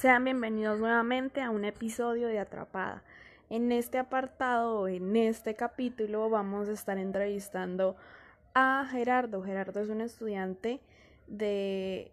Sean 0.00 0.24
bienvenidos 0.24 0.80
nuevamente 0.80 1.42
a 1.42 1.50
un 1.50 1.66
episodio 1.66 2.26
de 2.28 2.38
Atrapada. 2.38 3.02
En 3.50 3.70
este 3.70 3.98
apartado, 3.98 4.88
en 4.88 5.14
este 5.14 5.56
capítulo, 5.56 6.30
vamos 6.30 6.70
a 6.70 6.72
estar 6.72 6.96
entrevistando 6.96 7.96
a 8.54 8.88
Gerardo. 8.90 9.42
Gerardo 9.42 9.78
es 9.78 9.90
un 9.90 10.00
estudiante 10.00 10.80
de 11.26 12.12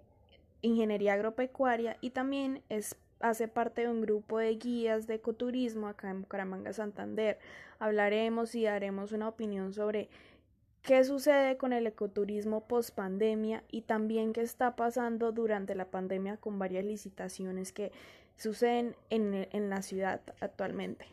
ingeniería 0.61 1.13
agropecuaria 1.13 1.95
y 2.01 2.09
también 2.09 2.61
es, 2.67 2.97
hace 3.21 3.47
parte 3.47 3.83
de 3.83 3.87
un 3.87 4.01
grupo 4.01 4.37
de 4.37 4.53
guías 4.57 5.07
de 5.07 5.13
ecoturismo 5.13 5.87
acá 5.87 6.09
en 6.09 6.23
Bucaramanga, 6.23 6.73
Santander. 6.73 7.39
Hablaremos 7.79 8.53
y 8.53 8.65
daremos 8.65 9.13
una 9.13 9.29
opinión 9.29 9.71
sobre 9.71 10.09
qué 10.87 11.03
sucede 11.03 11.57
con 11.57 11.73
el 11.73 11.85
ecoturismo 11.85 12.61
post 12.61 12.95
pandemia 12.95 13.61
y 13.69 13.81
también 13.81 14.31
qué 14.31 14.39
está 14.39 14.77
pasando 14.77 15.33
durante 15.33 15.75
la 15.75 15.83
pandemia 15.83 16.37
con 16.37 16.59
varias 16.59 16.85
licitaciones 16.85 17.73
que 17.73 17.91
suceden 18.37 18.95
en, 19.09 19.49
en 19.51 19.69
la 19.69 19.81
ciudad 19.81 20.21
actualmente. 20.39 21.05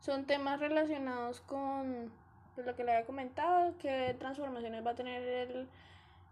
Son 0.00 0.26
temas 0.26 0.58
relacionados 0.58 1.40
con 1.42 2.10
pues, 2.56 2.66
lo 2.66 2.74
que 2.74 2.82
le 2.82 2.94
había 2.94 3.06
comentado, 3.06 3.78
qué 3.78 4.16
transformaciones 4.18 4.84
va 4.84 4.90
a 4.90 4.96
tener 4.96 5.22
el, 5.22 5.68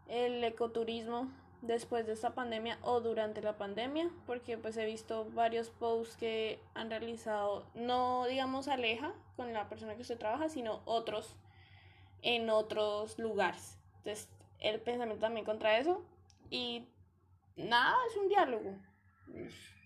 el 0.09 0.43
ecoturismo 0.43 1.31
después 1.63 2.07
de 2.07 2.13
esta 2.13 2.35
pandemia 2.35 2.79
o 2.83 3.01
durante 3.01 3.43
la 3.43 3.59
pandemia, 3.59 4.11
porque 4.27 4.57
pues 4.57 4.77
he 4.77 4.87
visto 4.87 5.27
varios 5.33 5.71
posts 5.71 6.17
que 6.17 6.61
han 6.75 6.91
realizado, 6.91 7.67
no 7.75 8.27
digamos 8.27 8.69
Aleja 8.69 9.13
con 9.37 9.53
la 9.53 9.69
persona 9.69 9.95
que 9.95 10.03
usted 10.03 10.19
trabaja, 10.19 10.49
sino 10.49 10.81
otros 10.85 11.37
en 12.23 12.51
otros 12.51 13.19
lugares. 13.19 13.79
Entonces, 13.99 14.29
el 14.59 14.81
pensamiento 14.81 15.21
también 15.21 15.47
contra 15.47 15.79
eso 15.79 16.03
y 16.51 16.87
nada, 17.57 17.97
es 18.11 18.17
un 18.17 18.29
diálogo. 18.29 18.77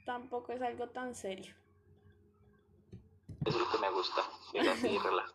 Tampoco 0.05 0.53
es 0.53 0.63
algo 0.63 0.89
tan 0.89 1.15
serio. 1.15 1.55
es 3.45 3.55
lo 3.55 3.71
que 3.71 3.79
me 3.79 3.91
gusta, 3.91 4.23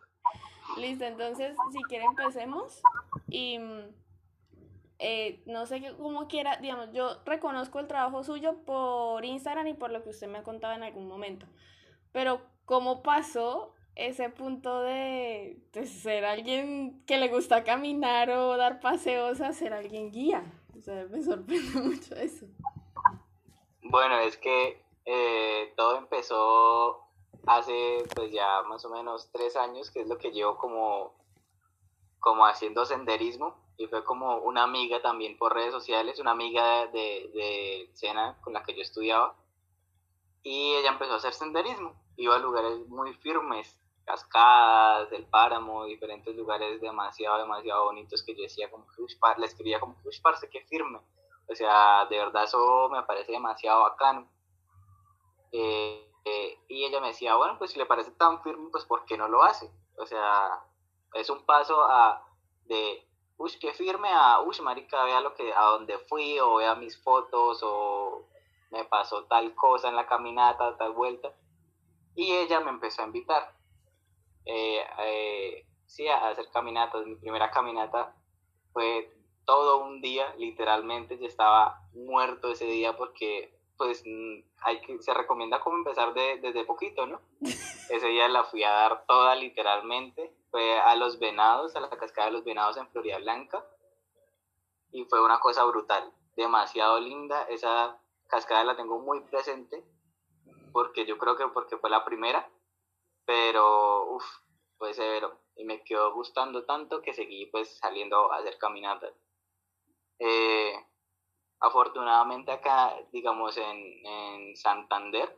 Listo, 0.78 1.04
entonces 1.04 1.56
si 1.72 1.82
quiere 1.84 2.06
empecemos 2.06 2.82
y 3.28 3.60
eh, 5.02 5.42
no 5.46 5.66
sé 5.66 5.82
cómo 5.98 6.28
quiera, 6.28 6.58
digamos, 6.58 6.92
yo 6.92 7.22
reconozco 7.26 7.80
el 7.80 7.88
trabajo 7.88 8.22
suyo 8.26 8.58
por 8.66 9.24
Instagram 9.24 9.68
y 9.68 9.74
por 9.74 9.92
lo 9.92 10.04
que 10.04 10.10
usted 10.10 10.28
me 10.28 10.40
ha 10.40 10.44
contado 10.44 10.74
en 10.74 10.84
algún 10.84 11.08
momento, 11.08 11.46
pero 12.12 12.42
¿cómo 12.66 13.02
pasó 13.02 13.74
ese 13.96 14.30
punto 14.30 14.82
de, 14.82 15.58
ser 15.86 16.26
alguien 16.26 17.02
que 17.06 17.18
le 17.18 17.30
gusta 17.30 17.64
caminar 17.64 18.30
o 18.30 18.58
dar 18.58 18.82
paseos 18.82 19.40
a 19.40 19.54
ser 19.54 19.74
alguien 19.74 20.12
guía? 20.12 20.44
O 20.78 20.82
sea, 20.82 21.06
me 21.10 21.24
sorprende 21.24 21.80
mucho 21.80 22.16
eso. 22.16 22.46
Bueno, 23.82 24.20
es 24.20 24.36
que 24.36 24.84
eh, 25.06 25.74
todo 25.78 25.98
empezó 25.98 27.06
hace 27.48 28.04
pues 28.16 28.34
ya 28.34 28.64
más 28.64 28.84
o 28.84 28.90
menos 28.90 29.32
tres 29.32 29.56
años, 29.56 29.92
que 29.92 30.02
es 30.02 30.08
lo 30.10 30.18
que 30.18 30.32
llevo 30.32 30.58
como, 30.58 31.14
como 32.20 32.46
haciendo 32.46 32.86
senderismo 32.86 33.69
y 33.80 33.88
fue 33.88 34.04
como 34.04 34.40
una 34.40 34.64
amiga 34.64 35.02
también 35.02 35.38
por 35.38 35.54
redes 35.54 35.72
sociales, 35.72 36.20
una 36.20 36.32
amiga 36.32 36.88
de, 36.88 37.32
de 37.34 37.90
Sena 37.94 38.38
con 38.42 38.52
la 38.52 38.62
que 38.62 38.76
yo 38.76 38.82
estudiaba, 38.82 39.36
y 40.44 40.76
ella 40.76 40.90
empezó 40.90 41.14
a 41.14 41.16
hacer 41.16 41.34
senderismo, 41.34 41.96
iba 42.18 42.36
a 42.36 42.40
lugares 42.40 42.86
muy 42.90 43.14
firmes, 43.14 43.80
cascadas, 44.04 45.10
del 45.12 45.26
páramo, 45.28 45.86
diferentes 45.86 46.36
lugares 46.36 46.82
demasiado, 46.82 47.38
demasiado 47.38 47.86
bonitos 47.86 48.22
que 48.22 48.36
yo 48.36 48.44
decía 48.44 48.70
como 48.70 48.86
le 49.38 49.46
escribía 49.46 49.80
como 49.80 49.96
que, 49.96 50.10
parce, 50.22 50.50
qué 50.50 50.62
firme, 50.66 51.00
o 51.48 51.56
sea, 51.56 52.06
de 52.08 52.18
verdad 52.18 52.44
eso 52.44 52.90
me 52.90 53.04
parece 53.04 53.32
demasiado 53.32 53.84
bacano. 53.84 54.30
Eh, 55.54 56.12
eh, 56.26 56.60
y 56.68 56.84
ella 56.84 57.00
me 57.00 57.08
decía, 57.08 57.36
bueno, 57.36 57.58
pues 57.58 57.72
si 57.72 57.80
le 57.80 57.86
parece 57.86 58.12
tan 58.12 58.44
firme, 58.44 58.70
pues 58.72 58.84
¿por 58.84 59.06
qué 59.06 59.18
no 59.18 59.30
lo 59.30 59.42
hace? 59.42 59.72
O 59.98 60.06
sea, 60.06 60.66
es 61.14 61.30
un 61.30 61.46
paso 61.46 61.82
a, 61.82 62.24
de 62.66 63.09
uy, 63.40 63.52
qué 63.60 63.74
firme 63.74 64.10
a, 64.12 64.42
uy, 64.42 64.56
marica, 64.62 65.04
vea 65.06 65.22
lo 65.22 65.34
que, 65.34 65.52
a 65.54 65.62
dónde 65.62 65.98
fui, 65.98 66.38
o 66.40 66.56
vea 66.56 66.76
mis 66.76 67.02
fotos, 67.02 67.62
o 67.64 68.26
me 68.70 68.84
pasó 68.84 69.24
tal 69.26 69.56
cosa 69.56 69.88
en 69.88 69.96
la 69.96 70.06
caminata, 70.06 70.78
tal 70.78 70.92
vuelta. 70.92 71.34
Y 72.16 72.34
ella 72.34 72.60
me 72.60 72.70
empezó 72.70 73.02
a 73.02 73.06
invitar, 73.06 73.56
eh, 74.46 74.84
eh, 75.06 75.66
sí, 75.86 76.08
a 76.08 76.28
hacer 76.28 76.50
caminatas. 76.52 77.06
Mi 77.06 77.16
primera 77.16 77.50
caminata 77.50 78.14
fue 78.74 79.10
todo 79.46 79.86
un 79.86 80.02
día, 80.02 80.36
literalmente, 80.38 81.18
yo 81.18 81.26
estaba 81.26 81.82
muerto 81.94 82.52
ese 82.52 82.66
día 82.66 82.98
porque, 82.98 83.58
pues, 83.78 84.04
hay 84.64 84.82
que, 84.82 85.02
se 85.02 85.14
recomienda 85.14 85.62
como 85.62 85.78
empezar 85.78 86.14
de, 86.14 86.40
desde 86.42 86.66
poquito, 86.66 87.08
¿no? 87.08 87.22
Ese 87.90 88.08
día 88.10 88.28
la 88.28 88.44
fui 88.44 88.64
a 88.64 88.72
dar 88.72 89.06
toda, 89.08 89.34
literalmente 89.36 90.34
fue 90.52 90.80
a 90.80 90.96
Los 90.96 91.20
Venados, 91.20 91.76
a 91.76 91.80
la 91.80 91.90
cascada 91.90 92.28
de 92.28 92.34
Los 92.34 92.44
Venados 92.44 92.78
en 92.78 92.90
Florida 92.90 93.18
Blanca, 93.20 93.66
y 94.92 95.06
fue 95.06 95.24
una 95.24 95.40
cosa 95.40 95.64
brutal, 95.66 96.12
demasiado 96.36 97.00
linda, 97.00 97.44
esa 97.44 98.00
cascada 98.28 98.64
la 98.64 98.76
tengo 98.76 99.00
muy 99.00 99.22
presente, 99.22 99.84
porque 100.72 101.06
yo 101.06 101.18
creo 101.18 101.36
que 101.36 101.48
porque 101.50 101.78
fue 101.78 101.90
la 101.90 102.06
primera, 102.06 102.50
pero 103.26 104.06
uff, 104.12 104.26
fue 104.78 104.94
severo, 104.94 105.40
y 105.56 105.66
me 105.66 105.84
quedó 105.84 106.14
gustando 106.14 106.66
tanto 106.66 107.02
que 107.02 107.14
seguí 107.14 107.46
pues 107.48 107.78
saliendo 107.78 108.32
a 108.32 108.38
hacer 108.38 108.58
caminatas. 108.58 109.14
Eh, 110.20 110.74
afortunadamente 111.60 112.52
acá, 112.52 112.96
digamos 113.12 113.58
en, 113.58 114.06
en 114.06 114.56
Santander, 114.56 115.38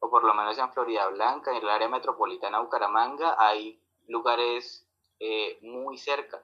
o 0.00 0.10
por 0.10 0.24
lo 0.24 0.34
menos 0.34 0.58
en 0.58 0.70
Florida 0.72 1.06
Blanca, 1.08 1.50
en 1.50 1.58
el 1.58 1.68
área 1.68 1.88
metropolitana 1.88 2.58
de 2.58 2.64
Bucaramanga, 2.64 3.36
hay 3.38 3.80
lugares 4.08 4.86
eh, 5.20 5.58
muy 5.62 5.96
cerca. 5.96 6.42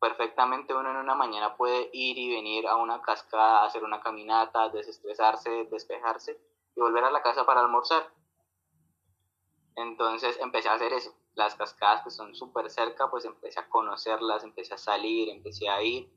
Perfectamente 0.00 0.74
uno 0.74 0.90
en 0.90 0.96
una 0.96 1.14
mañana 1.14 1.56
puede 1.56 1.90
ir 1.92 2.16
y 2.18 2.30
venir 2.30 2.66
a 2.66 2.76
una 2.76 3.02
cascada, 3.02 3.64
hacer 3.64 3.84
una 3.84 4.00
caminata, 4.00 4.70
desestresarse, 4.70 5.68
despejarse 5.70 6.40
y 6.74 6.80
volver 6.80 7.04
a 7.04 7.10
la 7.10 7.22
casa 7.22 7.44
para 7.44 7.60
almorzar. 7.60 8.10
Entonces 9.76 10.38
empecé 10.40 10.68
a 10.68 10.74
hacer 10.74 10.92
eso. 10.92 11.14
Las 11.34 11.54
cascadas 11.54 12.02
que 12.02 12.10
son 12.10 12.34
súper 12.34 12.70
cerca, 12.70 13.10
pues 13.10 13.24
empecé 13.24 13.60
a 13.60 13.68
conocerlas, 13.68 14.42
empecé 14.42 14.74
a 14.74 14.78
salir, 14.78 15.28
empecé 15.28 15.68
a 15.68 15.82
ir, 15.82 16.10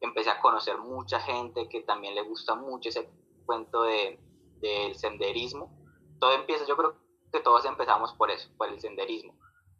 empecé 0.00 0.30
a 0.30 0.40
conocer 0.40 0.78
mucha 0.78 1.20
gente 1.20 1.68
que 1.68 1.80
también 1.82 2.14
le 2.14 2.22
gusta 2.22 2.54
mucho 2.54 2.88
ese 2.88 3.10
cuento 3.44 3.82
de, 3.82 4.18
del 4.60 4.94
senderismo. 4.94 5.76
Todo 6.20 6.32
empieza, 6.32 6.64
yo 6.66 6.76
creo 6.76 6.96
que 7.32 7.40
todos 7.40 7.64
empezamos 7.64 8.14
por 8.14 8.30
eso, 8.30 8.48
por 8.56 8.68
el 8.68 8.80
senderismo 8.80 9.34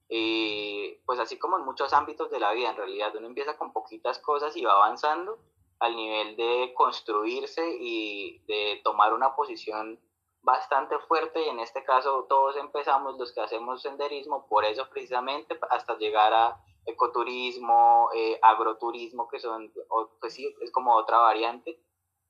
y 0.09 0.97
pues 1.07 1.19
así 1.19 1.39
como 1.39 1.59
en 1.59 1.65
muchos 1.65 1.93
ámbitos 1.93 2.31
de 2.31 2.41
la 2.41 2.53
vida, 2.53 2.71
en 2.71 2.77
realidad 2.77 3.15
uno 3.17 3.27
empieza 3.27 3.57
con 3.57 3.73
poquitas 3.73 4.19
cosas 4.19 4.57
y 4.57 4.65
va 4.65 4.75
avanzando 4.75 5.39
al 5.81 5.97
nivel 5.97 6.37
de 6.37 6.73
construirse 6.75 7.77
y 7.81 8.45
de 8.47 8.81
tomar 8.85 9.13
una 9.13 9.35
posición 9.35 10.01
bastante 10.43 10.99
fuerte 11.01 11.45
y 11.45 11.49
en 11.49 11.59
este 11.59 11.83
caso 11.85 12.27
todos 12.29 12.57
empezamos 12.57 13.17
los 13.19 13.33
que 13.33 13.41
hacemos 13.41 13.81
senderismo 13.81 14.47
por 14.47 14.65
eso 14.65 14.89
precisamente 14.91 15.59
hasta 15.71 15.97
llegar 15.97 16.33
a 16.35 16.61
ecoturismo, 16.87 18.11
eh, 18.15 18.39
agroturismo 18.43 19.27
que 19.29 19.41
son, 19.41 19.73
pues 20.21 20.35
sí, 20.35 20.55
es 20.61 20.71
como 20.71 20.95
otra 20.95 21.19
variante 21.19 21.81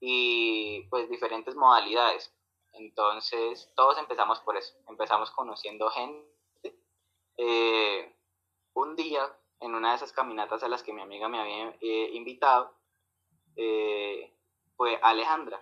y 0.00 0.86
pues 0.90 1.08
diferentes 1.10 1.56
modalidades. 1.56 2.32
Entonces 2.72 3.72
todos 3.74 3.98
empezamos 3.98 4.40
por 4.40 4.56
eso, 4.56 4.74
empezamos 4.88 5.30
conociendo 5.32 5.90
gente 5.90 6.33
eh, 7.36 8.14
un 8.74 8.96
día, 8.96 9.22
en 9.60 9.74
una 9.74 9.90
de 9.90 9.96
esas 9.96 10.12
caminatas 10.12 10.62
a 10.62 10.68
las 10.68 10.82
que 10.82 10.92
mi 10.92 11.00
amiga 11.00 11.28
me 11.28 11.40
había 11.40 11.76
eh, 11.80 12.10
invitado, 12.12 12.72
eh, 13.56 14.32
fue 14.76 14.98
Alejandra. 15.02 15.60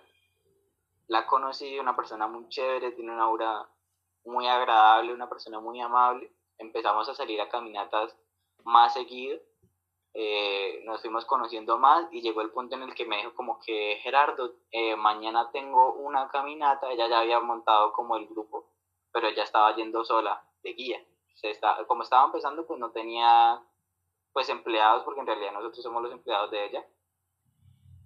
La 1.07 1.25
conocí, 1.25 1.79
una 1.79 1.95
persona 1.95 2.27
muy 2.27 2.47
chévere, 2.49 2.91
tiene 2.91 3.11
una 3.11 3.23
aura 3.23 3.67
muy 4.25 4.47
agradable, 4.47 5.13
una 5.13 5.29
persona 5.29 5.59
muy 5.59 5.81
amable. 5.81 6.31
Empezamos 6.57 7.09
a 7.09 7.15
salir 7.15 7.41
a 7.41 7.49
caminatas 7.49 8.15
más 8.63 8.93
seguido. 8.93 9.39
nos 10.85 11.01
fuimos 11.01 11.25
conociendo 11.25 11.77
más 11.77 12.07
y 12.11 12.21
llegó 12.21 12.41
el 12.41 12.51
punto 12.51 12.75
en 12.75 12.83
el 12.83 12.93
que 12.93 13.05
me 13.05 13.17
dijo 13.17 13.33
como 13.35 13.59
que 13.59 13.99
Gerardo, 14.03 14.53
mañana 14.97 15.49
tengo 15.51 15.93
una 15.93 16.29
caminata, 16.29 16.91
ella 16.91 17.07
ya 17.07 17.19
había 17.19 17.39
montado 17.39 17.91
como 17.93 18.15
el 18.17 18.27
grupo, 18.27 18.69
pero 19.11 19.27
ella 19.27 19.43
estaba 19.43 19.75
yendo 19.75 20.03
sola 20.05 20.43
de 20.63 20.73
guía 20.73 21.03
está, 21.41 21.85
como 21.87 22.03
estaba 22.03 22.25
empezando, 22.25 22.65
pues 22.65 22.79
no 22.79 22.91
tenía 22.91 23.61
pues 24.33 24.49
empleados, 24.49 25.03
porque 25.03 25.21
en 25.21 25.27
realidad 25.27 25.53
nosotros 25.53 25.83
somos 25.83 26.01
los 26.01 26.11
empleados 26.11 26.51
de 26.51 26.65
ella. 26.65 26.87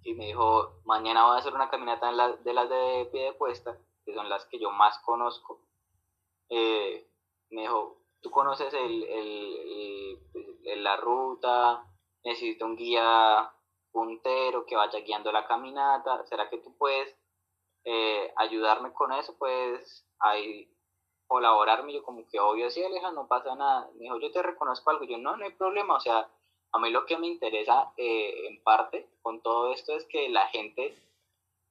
Y 0.02 0.14
me 0.14 0.26
dijo, 0.26 0.80
mañana 0.84 1.26
voy 1.26 1.36
a 1.36 1.38
hacer 1.38 1.54
una 1.54 1.70
caminata 1.70 2.08
de 2.08 2.52
las 2.52 2.68
de 2.68 3.08
pie 3.10 3.24
de 3.24 3.36
cuesta, 3.36 3.78
que 4.04 4.14
son 4.14 4.28
las 4.28 4.44
que 4.46 4.58
yo 4.58 4.70
más 4.70 4.98
conozco. 5.00 5.60
Eh, 6.50 7.10
me 7.50 7.62
dijo, 7.62 8.02
tú 8.20 8.30
conoces 8.30 8.72
el, 8.74 9.02
el, 9.04 10.84
la 10.84 10.96
ruta, 10.96 11.84
necesito 12.24 12.66
un 12.66 12.76
guía 12.76 13.50
puntero 13.90 14.64
que 14.66 14.76
vaya 14.76 15.00
guiando 15.00 15.32
la 15.32 15.46
caminata, 15.46 16.24
¿será 16.26 16.48
que 16.48 16.58
tú 16.58 16.76
puedes 16.76 17.16
eh, 17.84 18.32
ayudarme 18.36 18.92
con 18.92 19.12
eso? 19.12 19.36
Pues 19.38 20.06
ahí 20.20 20.70
colaborarme, 21.28 21.92
yo 21.92 22.02
como 22.02 22.26
que 22.26 22.40
obvio, 22.40 22.70
sí, 22.70 22.82
Aleja, 22.82 23.12
no 23.12 23.28
pasa 23.28 23.54
nada. 23.54 23.88
Me 23.94 24.04
dijo, 24.04 24.18
yo 24.18 24.32
te 24.32 24.42
reconozco 24.42 24.90
algo. 24.90 25.04
Yo, 25.04 25.18
no, 25.18 25.36
no 25.36 25.44
hay 25.44 25.52
problema. 25.52 25.94
O 25.94 26.00
sea, 26.00 26.28
a 26.72 26.78
mí 26.78 26.90
lo 26.90 27.06
que 27.06 27.18
me 27.18 27.28
interesa 27.28 27.92
eh, 27.96 28.48
en 28.48 28.62
parte 28.62 29.08
con 29.22 29.40
todo 29.40 29.72
esto 29.72 29.94
es 29.94 30.04
que 30.06 30.28
la 30.30 30.48
gente 30.48 30.96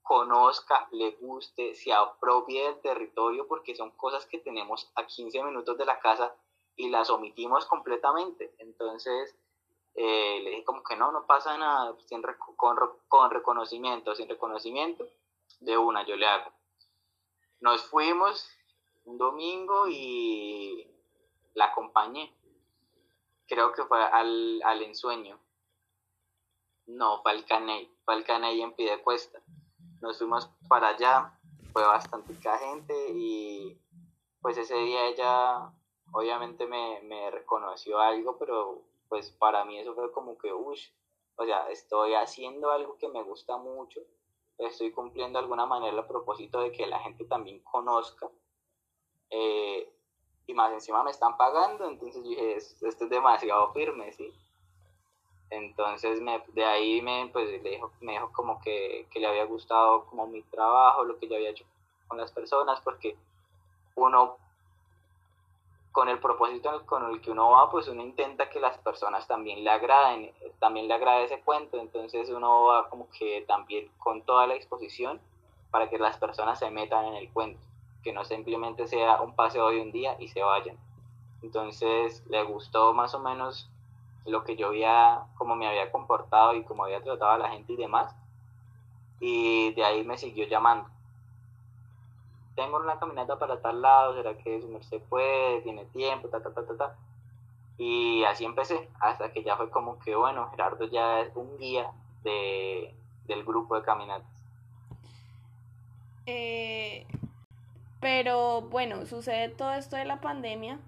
conozca, 0.04 0.88
le 0.92 1.12
guste, 1.12 1.75
se 1.75 1.92
apropie 1.92 2.63
del 2.63 2.80
territorio, 2.80 3.48
porque 3.48 3.75
son 3.75 3.92
cosas 3.92 4.25
que 4.25 4.38
tenemos 4.38 4.89
a 4.95 5.06
15 5.06 5.44
minutos 5.44 5.77
de 5.77 5.86
la 5.86 6.00
casa 6.00 6.33
y 6.77 6.89
las 6.89 7.09
omitimos 7.09 7.65
completamente. 7.65 8.54
Entonces, 8.59 9.36
eh, 9.95 10.39
le 10.44 10.51
dije 10.51 10.63
como 10.63 10.83
que 10.83 10.95
no, 10.95 11.12
no 11.12 11.25
pasa 11.25 11.57
nada, 11.57 11.95
sin 12.06 12.21
con, 12.56 12.77
con 13.07 13.31
reconocimiento, 13.31 14.15
sin 14.15 14.30
reconocimiento, 14.30 15.07
de 15.59 15.77
una 15.77 16.06
yo 16.06 16.15
le 16.15 16.27
hago. 16.27 16.51
Nos 17.59 17.81
fuimos 17.81 18.48
un 19.07 19.18
domingo 19.18 19.88
y 19.88 20.88
la 21.54 21.65
acompañé. 21.65 22.33
Creo 23.48 23.71
que 23.71 23.83
fue 23.86 24.04
al, 24.04 24.62
al 24.63 24.81
ensueño. 24.83 25.39
No, 26.86 27.21
fue 27.21 27.31
al 27.31 27.45
Caney, 27.45 27.92
fue 28.06 28.15
al 28.15 28.24
Caney 28.24 28.62
en 28.62 28.74
Pidecuesta. 28.74 29.42
Nos 30.01 30.18
fuimos 30.18 30.50
para 30.69 30.89
allá, 30.89 31.39
fue 31.74 31.83
bastante 31.83 32.33
gente 32.59 33.09
y 33.12 33.81
pues 34.42 34.57
ese 34.57 34.75
día 34.75 35.07
ella 35.07 35.71
obviamente 36.12 36.65
me, 36.68 37.01
me 37.04 37.31
reconoció 37.31 38.00
algo, 38.00 38.38
pero 38.38 38.83
pues 39.09 39.31
para 39.31 39.65
mí 39.65 39.80
eso 39.80 39.95
fue 39.95 40.12
como 40.12 40.38
que, 40.38 40.54
uy, 40.54 40.80
o 41.36 41.45
sea, 41.45 41.69
estoy 41.69 42.13
haciendo 42.13 42.71
algo 42.71 42.98
que 42.98 43.07
me 43.07 43.24
gusta 43.24 43.57
mucho, 43.57 44.01
estoy 44.57 44.92
cumpliendo 44.92 45.39
de 45.39 45.44
alguna 45.44 45.65
manera 45.65 45.98
el 45.98 46.06
propósito 46.06 46.59
de 46.59 46.71
que 46.71 46.88
la 46.88 47.00
gente 47.00 47.25
también 47.25 47.59
conozca, 47.63 48.30
eh, 49.29 49.89
y 50.47 50.53
más 50.53 50.71
encima 50.71 51.03
me 51.03 51.12
están 51.12 51.35
pagando, 51.38 51.88
entonces 51.88 52.24
dije, 52.24 52.56
esto, 52.56 52.88
es 52.88 53.09
demasiado 53.09 53.71
firme, 53.74 54.12
¿sí? 54.13 54.33
Entonces 55.50 56.21
me, 56.21 56.41
de 56.53 56.65
ahí 56.65 57.01
me, 57.01 57.29
pues, 57.31 57.62
le 57.63 57.69
dijo, 57.69 57.91
me 58.01 58.13
dijo 58.13 58.31
como 58.33 58.59
que, 58.62 59.07
que 59.12 59.19
le 59.19 59.27
había 59.27 59.45
gustado 59.45 60.06
como 60.06 60.27
mi 60.27 60.41
trabajo, 60.44 61.03
lo 61.03 61.18
que 61.19 61.27
yo 61.27 61.35
había 61.35 61.51
hecho 61.51 61.65
con 62.07 62.18
las 62.18 62.31
personas, 62.31 62.79
porque 62.81 63.15
uno 63.95 64.38
con 65.97 66.09
el 66.09 66.19
propósito 66.19 66.85
con 66.85 67.09
el 67.12 67.21
que 67.21 67.31
uno 67.31 67.50
va, 67.50 67.71
pues 67.71 67.88
uno 67.88 68.03
intenta 68.03 68.51
que 68.51 68.59
las 68.59 68.77
personas 68.77 69.25
también 69.27 69.63
le 69.63 69.71
agraden, 69.71 70.31
también 70.59 70.88
le 70.88 70.94
agrade 70.94 71.23
ese 71.23 71.41
cuento, 71.41 71.80
entonces 71.80 72.30
uno 72.30 72.65
va 72.65 72.88
como 72.88 73.09
que 73.09 73.44
también 73.47 73.89
con 73.97 74.21
toda 74.21 74.45
la 74.45 74.53
exposición 74.53 75.19
para 75.71 75.89
que 75.89 75.97
las 75.97 76.15
personas 76.19 76.59
se 76.59 76.69
metan 76.69 77.06
en 77.06 77.15
el 77.15 77.33
cuento, 77.33 77.59
que 78.07 78.13
no 78.13 78.24
simplemente 78.24 78.88
sea 78.88 79.21
un 79.21 79.36
paseo 79.36 79.69
de 79.69 79.81
un 79.81 79.92
día 79.92 80.15
y 80.18 80.30
se 80.30 80.42
vayan. 80.42 80.77
Entonces 81.42 82.25
le 82.30 82.42
gustó 82.44 82.94
más 82.94 83.13
o 83.13 83.19
menos 83.19 83.69
lo 84.25 84.45
que 84.45 84.56
yo 84.56 84.68
había, 84.68 85.25
cómo 85.36 85.57
me 85.57 85.68
había 85.68 85.92
comportado 85.92 86.56
y 86.56 86.63
cómo 86.63 86.86
había 86.86 87.04
tratado 87.04 87.31
a 87.31 87.38
la 87.38 87.50
gente 87.50 87.74
y 87.74 87.75
demás, 87.75 88.15
y 89.19 89.74
de 89.74 89.83
ahí 89.83 90.06
me 90.06 90.18
siguió 90.18 90.48
llamando 90.48 90.88
tengo 92.56 92.77
una 92.77 92.98
caminata 92.98 93.38
para 93.38 93.62
tal 93.62 93.81
lado, 93.81 94.15
¿será 94.15 94.36
que 94.38 94.62
su 94.62 94.69
merced 94.69 95.01
puede? 95.09 95.62
¿Tiene 95.62 95.86
tiempo? 95.86 96.30
Ta, 96.30 96.42
ta, 96.42 96.54
ta, 96.54 96.65
ta, 96.65 96.77
ta. 96.77 96.95
Y 97.77 98.24
así 98.24 98.45
empecé, 98.45 98.89
hasta 99.00 99.31
que 99.31 99.44
ya 99.44 99.57
fue 99.57 99.69
como 99.69 100.00
que, 100.00 100.15
bueno, 100.15 100.50
Gerardo 100.50 100.86
ya 100.86 101.19
es 101.19 101.36
un 101.36 101.57
guía 101.59 101.92
de, 102.24 102.95
del 103.27 103.44
grupo 103.44 103.75
de 103.75 103.83
caminatas. 103.83 104.27
Eh, 106.25 107.06
pero 107.99 108.61
bueno, 108.61 109.05
sucede 109.05 109.49
todo 109.49 109.73
esto 109.73 109.95
de 109.95 110.05
la 110.05 110.21
pandemia 110.21 110.79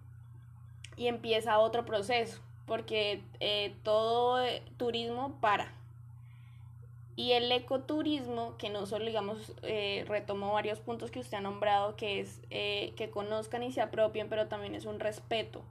y 0.95 1.07
empieza 1.07 1.59
otro 1.59 1.85
proceso, 1.85 2.41
porque 2.65 3.21
eh, 3.39 3.75
todo 3.83 4.39
turismo 4.77 5.37
para. 5.41 5.73
Y 7.15 7.33
el 7.33 7.51
ecoturismo, 7.51 8.55
que 8.57 8.69
no 8.69 8.85
solo, 8.85 9.05
digamos, 9.05 9.53
eh, 9.63 10.05
retomó 10.07 10.53
varios 10.53 10.79
puntos 10.79 11.11
que 11.11 11.19
usted 11.19 11.37
ha 11.37 11.41
nombrado, 11.41 11.97
que 11.97 12.21
es 12.21 12.41
eh, 12.49 12.93
que 12.95 13.09
conozcan 13.09 13.61
y 13.63 13.73
se 13.73 13.81
apropien, 13.81 14.29
pero 14.29 14.47
también 14.47 14.73
es 14.73 14.85
un 14.85 15.01
respeto. 15.01 15.61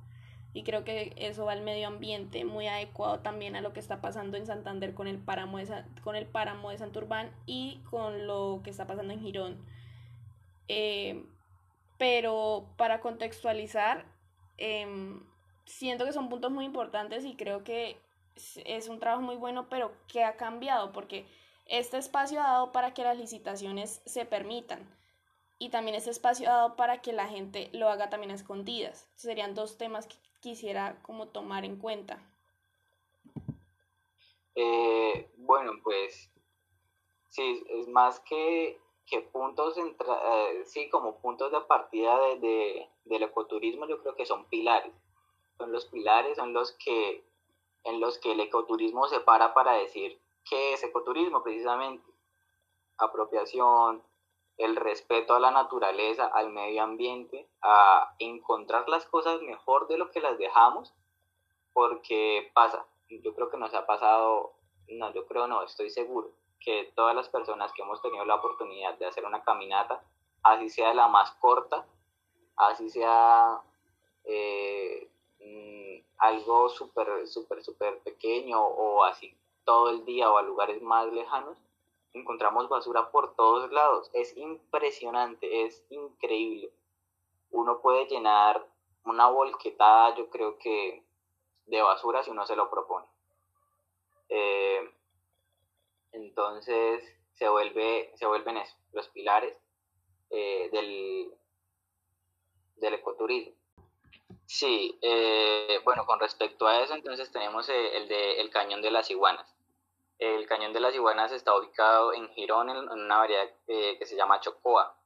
Y 0.52 0.62
creo 0.62 0.84
que 0.84 1.14
eso 1.16 1.46
va 1.46 1.52
al 1.52 1.62
medio 1.62 1.86
ambiente, 1.86 2.44
muy 2.44 2.66
adecuado 2.66 3.20
también 3.20 3.56
a 3.56 3.60
lo 3.60 3.72
que 3.72 3.80
está 3.80 4.00
pasando 4.02 4.36
en 4.36 4.44
Santander 4.44 4.92
con 4.92 5.08
el 5.08 5.18
páramo 5.18 5.56
de, 5.58 5.66
con 6.02 6.16
el 6.16 6.26
páramo 6.26 6.70
de 6.70 6.78
Santurbán 6.78 7.30
y 7.46 7.80
con 7.90 8.26
lo 8.26 8.60
que 8.62 8.68
está 8.68 8.86
pasando 8.86 9.14
en 9.14 9.20
Girón. 9.20 9.56
Eh, 10.68 11.24
pero 11.98 12.68
para 12.76 13.00
contextualizar, 13.00 14.04
em, 14.56 15.22
siento 15.64 16.04
que 16.04 16.12
son 16.12 16.28
puntos 16.28 16.50
muy 16.50 16.64
importantes 16.64 17.24
y 17.24 17.34
creo 17.36 17.64
que 17.64 18.00
es 18.64 18.88
un 18.88 19.00
trabajo 19.00 19.22
muy 19.22 19.36
bueno, 19.36 19.68
pero 19.68 19.92
que 20.06 20.22
ha 20.22 20.36
cambiado 20.36 20.92
porque 20.92 21.26
este 21.66 21.98
espacio 21.98 22.40
ha 22.40 22.44
dado 22.44 22.72
para 22.72 22.94
que 22.94 23.02
las 23.02 23.18
licitaciones 23.18 24.00
se 24.06 24.24
permitan 24.24 24.88
y 25.58 25.70
también 25.70 25.96
este 25.96 26.10
espacio 26.10 26.48
ha 26.48 26.54
dado 26.54 26.76
para 26.76 27.02
que 27.02 27.12
la 27.12 27.26
gente 27.26 27.68
lo 27.72 27.88
haga 27.88 28.10
también 28.10 28.30
a 28.30 28.34
escondidas. 28.34 29.10
Serían 29.16 29.54
dos 29.54 29.76
temas 29.76 30.06
que 30.06 30.16
quisiera 30.40 31.02
como 31.02 31.28
tomar 31.28 31.64
en 31.64 31.76
cuenta. 31.76 32.22
Eh, 34.54 35.30
bueno, 35.36 35.72
pues 35.82 36.30
sí, 37.28 37.64
es 37.70 37.88
más 37.88 38.20
que, 38.20 38.80
que 39.08 39.20
puntos, 39.20 39.76
eh, 39.78 40.62
sí, 40.64 40.88
como 40.90 41.20
puntos 41.20 41.50
de 41.52 41.60
partida 41.62 42.18
de, 42.36 42.88
del 43.04 43.22
ecoturismo, 43.22 43.86
yo 43.86 44.00
creo 44.00 44.14
que 44.14 44.26
son 44.26 44.46
pilares. 44.46 44.92
Son 45.56 45.72
los 45.72 45.86
pilares, 45.86 46.36
son 46.36 46.52
los 46.52 46.72
que 46.72 47.24
en 47.84 48.00
los 48.00 48.18
que 48.18 48.32
el 48.32 48.40
ecoturismo 48.40 49.08
se 49.08 49.20
para 49.20 49.54
para 49.54 49.72
decir 49.72 50.20
qué 50.48 50.74
es 50.74 50.82
ecoturismo 50.84 51.42
precisamente. 51.42 52.04
Apropiación, 52.98 54.02
el 54.56 54.76
respeto 54.76 55.34
a 55.34 55.40
la 55.40 55.50
naturaleza, 55.50 56.26
al 56.26 56.50
medio 56.50 56.82
ambiente, 56.82 57.48
a 57.62 58.14
encontrar 58.18 58.88
las 58.88 59.06
cosas 59.06 59.40
mejor 59.42 59.86
de 59.88 59.98
lo 59.98 60.10
que 60.10 60.20
las 60.20 60.36
dejamos, 60.36 60.94
porque 61.72 62.50
pasa, 62.54 62.86
yo 63.08 63.34
creo 63.34 63.50
que 63.50 63.56
nos 63.56 63.72
ha 63.74 63.86
pasado, 63.86 64.54
no, 64.88 65.12
yo 65.14 65.26
creo 65.26 65.46
no, 65.46 65.62
estoy 65.62 65.90
seguro, 65.90 66.32
que 66.60 66.92
todas 66.94 67.14
las 67.14 67.28
personas 67.28 67.72
que 67.72 67.82
hemos 67.82 68.02
tenido 68.02 68.24
la 68.24 68.36
oportunidad 68.36 68.98
de 68.98 69.06
hacer 69.06 69.24
una 69.24 69.42
caminata, 69.42 70.02
así 70.42 70.68
sea 70.68 70.94
la 70.94 71.08
más 71.08 71.30
corta, 71.32 71.86
así 72.56 72.90
sea 72.90 73.60
eh, 74.24 75.10
mm, 75.40 76.04
algo 76.18 76.68
súper, 76.68 77.26
súper, 77.26 77.62
súper 77.62 77.98
pequeño 78.00 78.60
o 78.60 79.04
así 79.04 79.36
todo 79.68 79.90
el 79.90 80.06
día 80.06 80.30
o 80.30 80.38
a 80.38 80.42
lugares 80.42 80.80
más 80.80 81.12
lejanos, 81.12 81.58
encontramos 82.14 82.70
basura 82.70 83.10
por 83.10 83.34
todos 83.34 83.70
lados. 83.70 84.10
Es 84.14 84.34
impresionante, 84.34 85.66
es 85.66 85.84
increíble. 85.90 86.72
Uno 87.50 87.78
puede 87.80 88.06
llenar 88.06 88.66
una 89.04 89.28
volquetada, 89.28 90.14
yo 90.14 90.30
creo 90.30 90.56
que, 90.56 91.04
de 91.66 91.82
basura 91.82 92.22
si 92.22 92.30
uno 92.30 92.46
se 92.46 92.56
lo 92.56 92.70
propone. 92.70 93.04
Eh, 94.30 94.90
entonces 96.12 97.04
se, 97.34 97.48
vuelve, 97.48 98.12
se 98.16 98.26
vuelven 98.26 98.56
eso, 98.56 98.76
los 98.92 99.08
pilares 99.08 99.54
eh, 100.30 100.68
del, 100.72 101.32
del 102.76 102.94
ecoturismo. 102.94 103.54
Sí, 104.46 104.98
eh, 105.02 105.80
bueno, 105.84 106.06
con 106.06 106.20
respecto 106.20 106.66
a 106.66 106.82
eso, 106.82 106.94
entonces 106.94 107.30
tenemos 107.30 107.68
eh, 107.68 107.96
el 107.96 108.08
de 108.08 108.40
el 108.40 108.50
cañón 108.50 108.82
de 108.82 108.90
las 108.90 109.10
iguanas. 109.10 109.54
El 110.18 110.46
cañón 110.46 110.72
de 110.72 110.80
las 110.80 110.94
iguanas 110.94 111.30
está 111.32 111.56
ubicado 111.56 112.12
en 112.12 112.28
Girón, 112.30 112.70
en 112.70 112.88
una 112.88 113.18
variedad 113.18 113.48
que 113.66 114.04
se 114.04 114.16
llama 114.16 114.40
Chocoa. 114.40 114.96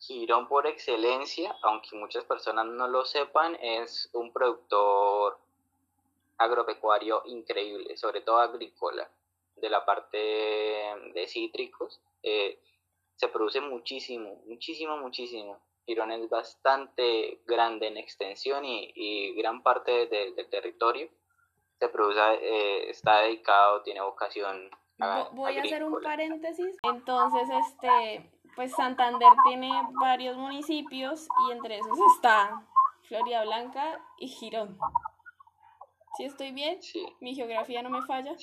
Girón 0.00 0.46
por 0.48 0.66
excelencia, 0.66 1.56
aunque 1.62 1.96
muchas 1.96 2.24
personas 2.24 2.66
no 2.66 2.86
lo 2.88 3.04
sepan, 3.04 3.56
es 3.56 4.10
un 4.12 4.32
productor 4.32 5.38
agropecuario 6.36 7.22
increíble, 7.26 7.96
sobre 7.96 8.20
todo 8.20 8.38
agrícola, 8.38 9.10
de 9.60 9.70
la 9.70 9.84
parte 9.84 10.18
de 10.18 11.26
cítricos. 11.26 12.00
se 12.22 13.28
produce 13.28 13.60
muchísimo, 13.60 14.42
muchísimo, 14.46 14.96
muchísimo. 14.96 15.60
Girón 15.86 16.12
es 16.12 16.28
bastante 16.28 17.40
grande 17.46 17.88
en 17.88 17.96
extensión 17.96 18.64
y, 18.64 19.34
gran 19.34 19.62
parte 19.62 20.06
del 20.06 20.48
territorio 20.50 21.08
se 21.78 21.88
produce, 21.88 22.20
eh, 22.20 22.90
está 22.90 23.20
dedicado, 23.20 23.82
tiene 23.82 24.00
vocación. 24.00 24.70
Voy 25.32 25.56
a 25.56 25.62
hacer 25.62 25.84
un 25.84 26.00
paréntesis. 26.02 26.76
Entonces, 26.82 27.48
este, 27.66 28.30
pues 28.56 28.72
Santander 28.72 29.30
tiene 29.46 29.70
varios 30.00 30.36
municipios 30.36 31.28
y 31.46 31.52
entre 31.52 31.78
esos 31.78 31.98
está 32.16 32.66
Florida 33.04 33.44
Blanca 33.44 34.04
y 34.18 34.28
Girón. 34.28 34.76
¿Sí 36.16 36.24
estoy 36.24 36.50
bien? 36.50 36.82
Sí. 36.82 37.06
¿Mi 37.20 37.34
geografía 37.34 37.80
no 37.82 37.90
me 37.90 38.02
falla? 38.02 38.34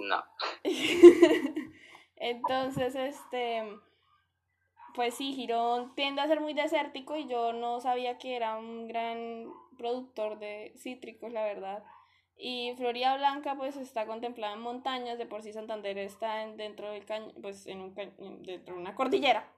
No. 0.00 0.22
Entonces, 2.16 2.94
este, 2.94 3.62
pues 4.94 5.14
sí, 5.14 5.32
Girón 5.32 5.94
tiende 5.94 6.20
a 6.20 6.28
ser 6.28 6.40
muy 6.40 6.54
desértico 6.54 7.16
y 7.16 7.26
yo 7.26 7.52
no 7.52 7.80
sabía 7.80 8.18
que 8.18 8.36
era 8.36 8.58
un 8.58 8.88
gran 8.88 9.46
productor 9.78 10.38
de 10.38 10.74
cítricos, 10.76 11.32
la 11.32 11.44
verdad. 11.44 11.82
Y 12.36 12.74
Florida 12.76 13.16
Blanca 13.16 13.54
pues 13.56 13.76
está 13.76 14.06
contemplada 14.06 14.54
en 14.54 14.60
montañas, 14.60 15.18
de 15.18 15.26
por 15.26 15.42
sí 15.42 15.52
Santander 15.52 15.98
está 15.98 16.46
dentro 16.56 16.90
del 16.90 17.04
caño, 17.04 17.32
pues 17.42 17.66
en 17.66 17.80
un 17.80 17.94
dentro 17.94 18.74
de 18.74 18.80
una 18.80 18.94
cordillera. 18.94 19.52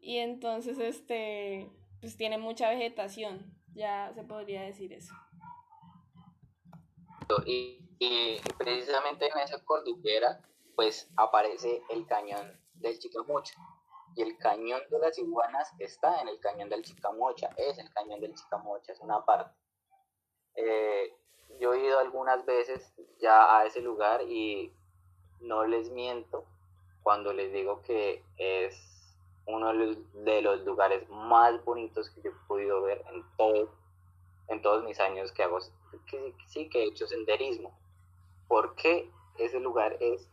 Y 0.00 0.18
entonces 0.18 0.78
este 0.78 1.70
pues 2.00 2.16
tiene 2.16 2.36
mucha 2.36 2.68
vegetación, 2.68 3.54
ya 3.74 4.12
se 4.14 4.24
podría 4.24 4.62
decir 4.62 4.92
eso. 4.92 5.14
Y, 7.46 7.91
y 8.04 8.40
precisamente 8.58 9.28
en 9.28 9.38
esa 9.38 9.64
cordillera 9.64 10.40
pues 10.74 11.08
aparece 11.16 11.84
el 11.88 12.04
cañón 12.04 12.60
del 12.74 12.98
Chicamocha. 12.98 13.54
Y 14.16 14.22
el 14.22 14.36
cañón 14.38 14.80
de 14.90 14.98
las 14.98 15.16
iguanas 15.18 15.72
está 15.78 16.20
en 16.20 16.26
el 16.26 16.40
cañón 16.40 16.68
del 16.68 16.82
Chicamocha, 16.82 17.50
es 17.56 17.78
el 17.78 17.88
cañón 17.94 18.20
del 18.20 18.34
Chicamocha, 18.34 18.92
es 18.92 19.00
una 19.00 19.24
parte. 19.24 19.56
Eh, 20.56 21.16
yo 21.60 21.74
he 21.74 21.86
ido 21.86 22.00
algunas 22.00 22.44
veces 22.44 22.92
ya 23.20 23.56
a 23.56 23.66
ese 23.66 23.80
lugar 23.80 24.22
y 24.22 24.72
no 25.40 25.64
les 25.64 25.88
miento 25.90 26.44
cuando 27.04 27.32
les 27.32 27.52
digo 27.52 27.82
que 27.82 28.24
es 28.36 29.16
uno 29.46 29.72
de 29.72 30.42
los 30.42 30.64
lugares 30.64 31.08
más 31.08 31.64
bonitos 31.64 32.10
que 32.10 32.22
yo 32.22 32.30
he 32.30 32.46
podido 32.48 32.82
ver 32.82 33.04
en 33.12 33.24
todo, 33.36 33.70
en 34.48 34.60
todos 34.60 34.82
mis 34.82 34.98
años 34.98 35.30
que 35.30 35.44
hago, 35.44 35.60
que, 36.06 36.34
sí 36.48 36.68
que 36.68 36.82
he 36.82 36.86
hecho 36.88 37.06
senderismo, 37.06 37.72
porque 38.52 39.10
ese 39.38 39.58
lugar 39.60 39.96
es 39.98 40.28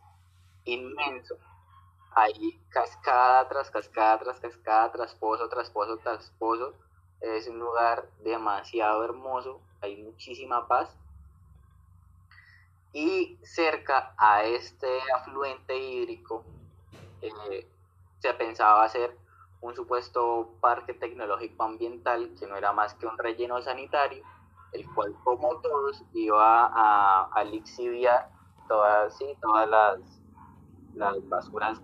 inmenso. 0.65 1.37
Hay 2.11 2.59
cascada 2.67 3.47
tras 3.47 3.71
cascada 3.71 4.19
tras 4.19 4.41
cascada, 4.41 4.91
tras 4.91 5.15
pozo 5.15 5.47
tras 5.47 5.69
pozo 5.69 5.97
tras 5.99 6.29
pozo. 6.31 6.73
Es 7.21 7.47
un 7.47 7.59
lugar 7.59 8.09
demasiado 8.21 9.05
hermoso, 9.05 9.61
hay 9.79 10.03
muchísima 10.03 10.67
paz. 10.67 10.93
Y 12.91 13.37
cerca 13.41 14.13
a 14.17 14.43
este 14.43 14.89
afluente 15.15 15.77
hídrico 15.77 16.43
eh, 17.21 17.65
se 18.19 18.33
pensaba 18.33 18.83
hacer 18.83 19.15
un 19.61 19.73
supuesto 19.75 20.57
parque 20.59 20.93
tecnológico 20.93 21.63
ambiental 21.63 22.35
que 22.37 22.47
no 22.47 22.57
era 22.57 22.73
más 22.73 22.95
que 22.95 23.05
un 23.05 23.17
relleno 23.17 23.61
sanitario, 23.61 24.25
el 24.73 24.85
cual 24.93 25.15
como 25.23 25.55
todos 25.61 26.03
iba 26.13 26.67
a, 26.67 27.29
a 27.33 27.43
lixiviar 27.43 28.29
todas, 28.67 29.17
sí, 29.17 29.25
todas 29.41 29.69
las 29.69 30.19
las 30.95 31.29
basuras 31.29 31.81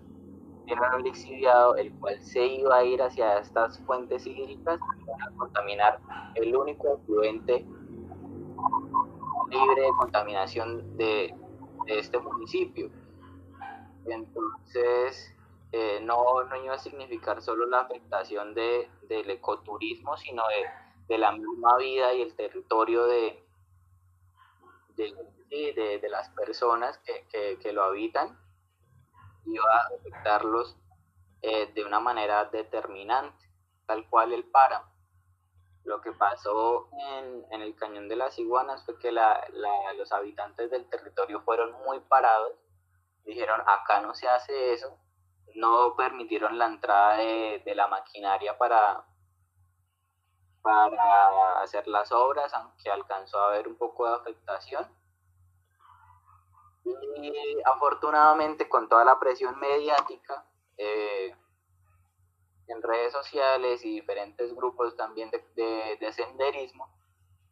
un 0.96 1.02
lixiviado, 1.02 1.76
el 1.76 1.92
cual 1.94 2.20
se 2.20 2.44
iba 2.44 2.76
a 2.76 2.84
ir 2.84 3.00
hacia 3.00 3.38
estas 3.38 3.78
fuentes 3.80 4.26
hídricas 4.26 4.80
para 5.06 5.30
contaminar 5.36 6.00
el 6.34 6.56
único 6.56 6.94
afluente 6.94 7.64
libre 9.48 9.82
de 9.82 9.90
contaminación 9.98 10.96
de, 10.96 11.34
este 11.86 12.18
municipio. 12.18 12.90
Entonces, 14.06 15.32
eh, 15.70 16.00
no, 16.02 16.42
no 16.42 16.56
iba 16.56 16.74
a 16.74 16.78
significar 16.78 17.40
solo 17.40 17.66
la 17.66 17.82
afectación 17.82 18.54
de, 18.54 18.90
del 19.08 19.30
ecoturismo, 19.30 20.16
sino 20.16 20.42
de, 20.48 20.64
la 21.08 21.32
misma 21.32 21.76
vida 21.78 22.12
y 22.14 22.22
el 22.22 22.34
territorio 22.34 23.06
de, 23.06 23.44
de, 24.96 25.98
de 26.02 26.08
las 26.08 26.28
personas 26.30 26.98
que, 26.98 27.58
que 27.58 27.72
lo 27.72 27.84
habitan 27.84 28.38
iba 29.46 29.64
a 29.76 29.86
afectarlos 29.86 30.76
eh, 31.42 31.70
de 31.74 31.84
una 31.84 32.00
manera 32.00 32.46
determinante, 32.46 33.48
tal 33.86 34.08
cual 34.08 34.32
el 34.32 34.44
páramo. 34.44 34.90
Lo 35.84 36.00
que 36.00 36.12
pasó 36.12 36.88
en, 36.92 37.44
en, 37.52 37.62
el 37.62 37.76
cañón 37.76 38.08
de 38.08 38.16
las 38.16 38.38
iguanas 38.38 38.84
fue 38.84 38.98
que 38.98 39.12
la, 39.12 39.46
los 39.96 40.10
habitantes 40.10 40.70
del 40.70 40.88
territorio 40.88 41.40
fueron 41.42 41.72
muy 41.84 42.00
parados, 42.00 42.52
dijeron 43.24 43.60
acá 43.60 44.00
no 44.00 44.14
se 44.14 44.26
hace 44.28 44.72
eso, 44.72 44.98
no 45.54 45.94
permitieron 45.94 46.58
la 46.58 46.66
entrada 46.66 47.18
de, 47.18 47.62
de 47.64 47.74
la 47.76 47.86
maquinaria 47.86 48.58
para, 48.58 49.04
para 50.66 51.62
hacer 51.62 51.86
las 51.86 52.10
obras, 52.10 52.52
aunque 52.52 52.90
alcanzó 52.90 53.38
a 53.38 53.50
haber 53.50 53.68
un 53.68 53.76
poco 53.76 54.04
de 54.08 54.16
afectación. 54.16 54.84
Y 56.84 57.32
afortunadamente 57.64 58.68
con 58.68 58.88
toda 58.88 59.04
la 59.04 59.16
presión 59.20 59.56
mediática 59.60 60.44
eh, 60.76 61.36
en 62.66 62.82
redes 62.82 63.12
sociales 63.12 63.84
y 63.84 63.94
diferentes 63.94 64.56
grupos 64.56 64.96
también 64.96 65.30
de, 65.30 65.96
de, 66.00 66.12
senderismo 66.12 66.88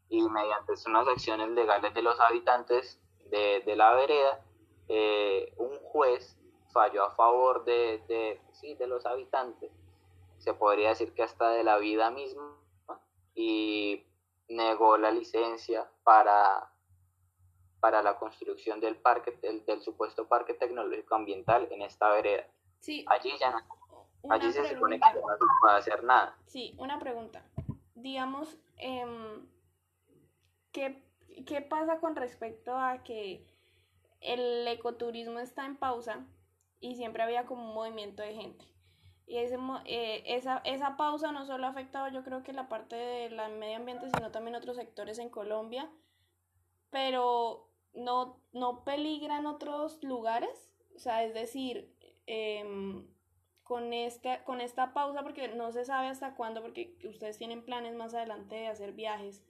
y 0.08 0.28
mediante 0.28 0.72
unas 0.86 1.06
acciones 1.06 1.50
legales 1.50 1.94
de 1.94 2.02
los 2.02 2.18
habitantes 2.18 3.00
de, 3.30 3.62
de 3.64 3.76
la 3.76 3.94
vereda, 3.94 4.44
eh, 4.88 5.54
un 5.56 5.78
juez 5.78 6.36
falló 6.72 7.04
a 7.04 7.12
favor 7.12 7.64
de, 7.64 8.02
de, 8.08 8.40
sí, 8.54 8.74
de 8.74 8.88
los 8.88 9.06
habitantes, 9.06 9.70
se 10.38 10.52
podría 10.52 10.88
decir 10.88 11.14
que 11.14 11.22
hasta 11.22 11.50
de 11.50 11.62
la 11.62 11.78
vida 11.78 12.10
misma, 12.10 12.56
y 13.34 14.06
negó 14.48 14.96
la 14.96 15.10
licencia 15.10 15.88
para 16.02 16.70
para 17.84 18.02
la 18.02 18.16
construcción 18.16 18.80
del 18.80 18.96
parque, 18.96 19.38
del, 19.42 19.82
supuesto 19.82 20.26
parque 20.26 20.54
tecnológico 20.54 21.16
ambiental 21.16 21.68
en 21.70 21.82
esta 21.82 22.08
vereda. 22.08 22.48
Sí. 22.80 23.04
Allí 23.06 23.30
ya 23.38 23.50
no, 23.50 24.06
allí 24.30 24.50
se 24.52 24.66
supone 24.70 24.98
que 24.98 25.12
no 25.12 25.36
se 25.36 25.44
puede 25.60 25.76
hacer 25.76 26.02
nada. 26.02 26.34
Sí, 26.46 26.74
una 26.78 26.98
pregunta. 26.98 27.44
Digamos, 27.94 28.58
em, 28.78 29.46
¿qué, 30.72 31.02
¿qué 31.46 31.60
pasa 31.60 32.00
con 32.00 32.16
respecto 32.16 32.74
a 32.74 33.02
que 33.02 33.46
el 34.22 34.66
ecoturismo 34.66 35.38
está 35.38 35.66
en 35.66 35.76
pausa 35.76 36.24
y 36.80 36.96
siempre 36.96 37.22
había 37.22 37.44
como 37.44 37.68
un 37.68 37.74
movimiento 37.74 38.22
de 38.22 38.32
gente? 38.32 38.64
Y 39.26 39.38
ese, 39.38 39.56
eh, 39.86 40.22
esa, 40.26 40.58
esa 40.64 40.96
pausa 40.96 41.32
no 41.32 41.46
solo 41.46 41.66
ha 41.66 41.70
afectado 41.70 42.08
yo 42.08 42.22
creo 42.24 42.42
que 42.42 42.52
la 42.52 42.68
parte 42.68 42.94
del 42.96 43.36
medio 43.58 43.76
ambiente, 43.76 44.10
sino 44.14 44.30
también 44.30 44.54
otros 44.54 44.76
sectores 44.76 45.18
en 45.18 45.30
Colombia. 45.30 45.90
Pero 46.90 47.68
no, 47.94 48.38
no 48.52 48.84
peligran 48.84 49.46
otros 49.46 50.02
lugares, 50.02 50.70
o 50.94 50.98
sea, 50.98 51.24
es 51.24 51.34
decir, 51.34 51.92
em, 52.26 53.06
con, 53.62 53.92
esta, 53.92 54.44
con 54.44 54.60
esta 54.60 54.92
pausa, 54.92 55.22
porque 55.22 55.48
no 55.48 55.72
se 55.72 55.84
sabe 55.84 56.08
hasta 56.08 56.34
cuándo, 56.34 56.60
porque 56.60 56.96
ustedes 57.04 57.38
tienen 57.38 57.64
planes 57.64 57.94
más 57.94 58.14
adelante 58.14 58.56
de 58.56 58.66
hacer 58.68 58.92
viajes, 58.92 59.42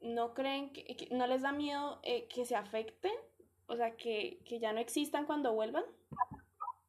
¿no 0.00 0.34
creen 0.34 0.72
que, 0.72 1.08
no 1.10 1.26
les 1.26 1.42
da 1.42 1.52
miedo 1.52 2.00
eh, 2.02 2.26
que 2.28 2.44
se 2.44 2.56
afecten? 2.56 3.12
O 3.66 3.76
sea, 3.76 3.96
que, 3.96 4.40
que 4.44 4.58
ya 4.58 4.72
no 4.72 4.80
existan 4.80 5.24
cuando 5.24 5.54
vuelvan. 5.54 5.84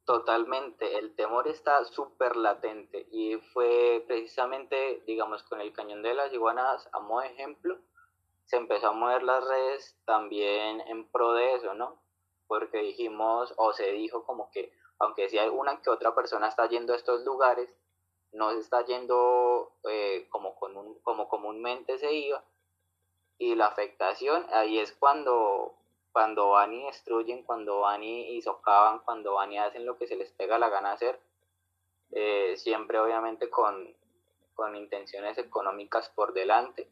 Totalmente, 0.06 1.00
el 1.00 1.16
temor 1.16 1.48
está 1.48 1.84
súper 1.86 2.36
latente 2.36 3.08
y 3.12 3.38
fue 3.38 4.04
precisamente, 4.08 5.02
digamos, 5.08 5.42
con 5.42 5.62
el 5.62 5.74
cañón 5.74 6.04
de 6.04 6.14
las 6.14 6.32
iguanas 6.32 6.88
a 6.94 7.00
modo 7.00 7.24
ejemplo, 7.24 7.80
se 8.46 8.58
empezó 8.58 8.90
a 8.90 8.92
mover 8.92 9.24
las 9.24 9.44
redes 9.48 9.98
también 10.06 10.82
en 10.82 11.10
pro 11.10 11.34
de 11.34 11.56
eso, 11.56 11.74
¿no? 11.74 12.00
Porque 12.46 12.78
dijimos, 12.78 13.52
o 13.58 13.74
se 13.74 13.92
dijo 13.94 14.24
como 14.26 14.52
que, 14.52 14.72
aunque 15.00 15.28
si 15.28 15.40
hay 15.40 15.50
una 15.50 15.82
que 15.82 15.90
otra 15.90 16.14
persona 16.14 16.50
está 16.50 16.68
yendo 16.70 16.94
a 16.94 16.98
estos 16.98 17.26
lugares, 17.26 17.76
no 18.32 18.52
se 18.52 18.60
está 18.60 18.86
yendo 18.86 19.72
eh, 19.90 20.28
como, 20.30 20.56
como 21.02 21.28
comúnmente 21.28 21.98
se 21.98 22.14
iba, 22.14 22.44
y 23.40 23.56
la 23.56 23.68
afectación, 23.68 24.46
ahí 24.54 24.78
es 24.78 24.92
cuando, 24.94 25.74
cuando 26.16 26.52
van 26.52 26.72
y 26.72 26.86
destruyen, 26.86 27.44
cuando 27.44 27.82
van 27.82 28.02
y, 28.02 28.42
socavan, 28.42 29.00
cuando 29.00 29.34
van 29.34 29.52
y 29.52 29.58
hacen 29.58 29.86
lo 29.86 29.98
que 29.98 30.08
se 30.08 30.16
les 30.16 30.32
pega 30.32 30.58
la 30.58 30.70
gana 30.70 30.94
hacer, 30.94 31.20
eh, 32.12 32.56
siempre 32.56 32.98
obviamente 33.00 33.50
con, 33.50 33.94
con 34.54 34.78
intenciones 34.78 35.38
económicas 35.38 36.08
por 36.08 36.32
delante 36.32 36.90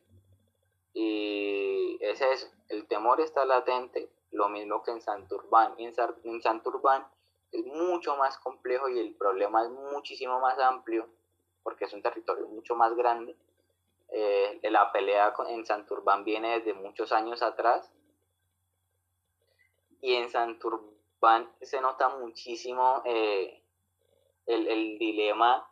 y 0.94 1.98
es 2.02 2.20
eso, 2.20 2.48
el 2.68 2.86
temor 2.86 3.22
está 3.22 3.46
latente, 3.46 4.10
lo 4.32 4.50
mismo 4.50 4.84
que 4.84 4.92
en 4.92 5.02
Santurbán. 5.02 5.74
Y 5.78 5.86
en, 5.86 5.94
en 6.26 6.42
Santurbán 6.42 7.08
es 7.54 7.66
mucho 7.66 8.18
más 8.18 8.38
complejo 8.40 8.90
y 8.90 9.00
el 9.00 9.16
problema 9.16 9.64
es 9.64 9.70
muchísimo 9.70 10.42
más 10.42 10.60
amplio, 10.60 11.08
porque 11.64 11.86
es 11.86 11.94
un 11.94 12.02
territorio 12.02 12.46
mucho 12.50 12.76
más 12.76 12.94
grande. 12.94 13.38
Eh, 14.10 14.60
la 14.64 14.92
pelea 14.92 15.34
en 15.48 15.66
Santurbán 15.66 16.26
viene 16.26 16.60
desde 16.60 16.74
muchos 16.74 17.14
años 17.14 17.42
atrás. 17.42 17.90
Y 20.04 20.16
en 20.16 20.30
Santurbán 20.30 21.50
se 21.62 21.80
nota 21.80 22.10
muchísimo 22.10 23.02
eh, 23.06 23.64
el, 24.46 24.68
el 24.68 25.00
dilema 25.00 25.66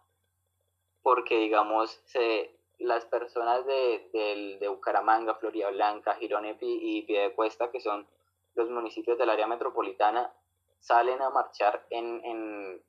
porque, 1.03 1.38
digamos, 1.38 2.00
se, 2.05 2.57
las 2.79 3.05
personas 3.05 3.65
de, 3.65 4.09
de, 4.13 4.57
de 4.57 4.67
Bucaramanga, 4.69 5.35
Florida 5.35 5.69
Blanca, 5.71 6.15
Girón 6.15 6.45
y 6.61 7.01
Piedecuesta, 7.01 7.71
que 7.71 7.81
son 7.81 8.07
los 8.55 8.69
municipios 8.69 9.17
del 9.17 9.31
área 9.31 9.47
metropolitana 9.47 10.31
salen 10.79 11.21
a 11.21 11.29
marchar 11.29 11.85
en, 11.89 12.23
en, 12.23 12.81